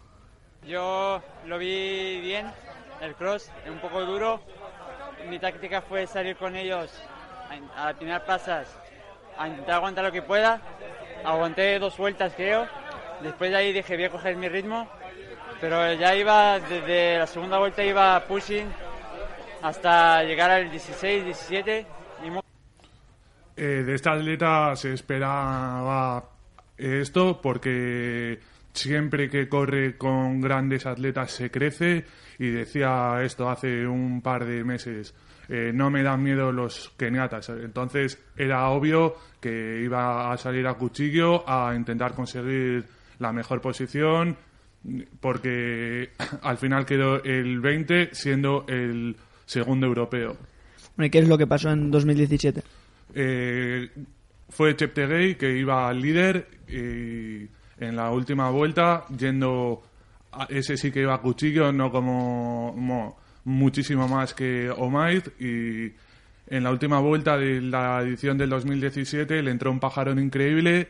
[0.67, 2.47] Yo lo vi bien,
[3.01, 4.43] el cross, un poco duro.
[5.29, 6.93] Mi táctica fue salir con ellos
[7.77, 8.68] a, a tirar pasas,
[9.37, 10.61] a intentar aguantar lo que pueda.
[11.24, 12.66] Aguanté dos vueltas, creo.
[13.22, 14.89] Después de ahí dije, voy a coger mi ritmo.
[15.61, 18.66] Pero ya iba, desde la segunda vuelta iba pushing
[19.62, 21.87] hasta llegar al 16, 17.
[22.24, 22.31] Y
[23.57, 26.24] Eh, de esta atleta se esperaba
[26.77, 28.39] esto porque
[28.77, 32.05] siempre que corre con grandes atletas se crece
[32.39, 35.14] y decía esto hace un par de meses.
[35.49, 37.49] eh, no me dan miedo los keniatas.
[37.51, 42.85] Entonces era obvio que iba a salir a cuchillo a intentar conseguir
[43.18, 44.37] la mejor posición
[45.20, 46.11] porque
[46.43, 50.37] al final quedó el 20 siendo el segundo europeo.
[50.97, 52.62] Bueno, ¿y qué es lo que pasó en 2017?
[53.14, 53.91] Eh,
[54.49, 57.49] fue Cheptegei que iba al líder y
[57.79, 59.83] en la última vuelta yendo
[60.33, 65.93] a- ese sí que iba a cuchillo no como, muchísimo más que Omaid y
[66.49, 70.89] en la última vuelta de la edición del 2017 le entró un pajarón increíble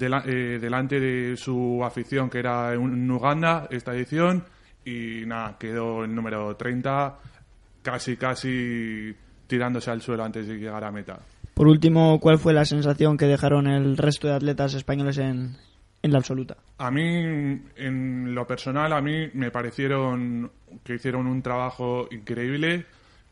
[0.00, 4.44] eh, delante de su afición que era en Uganda esta edición
[4.84, 7.16] y nada quedó el número 30
[7.82, 9.14] casi casi
[9.46, 11.18] tirándose al suelo antes de llegar a meta.
[11.54, 15.56] Por último, ¿cuál fue la sensación que dejaron el resto de atletas españoles en,
[16.04, 16.58] en la absoluta?
[16.76, 20.50] A mí, en lo personal, a mí me parecieron
[20.84, 22.84] que hicieron un trabajo increíble,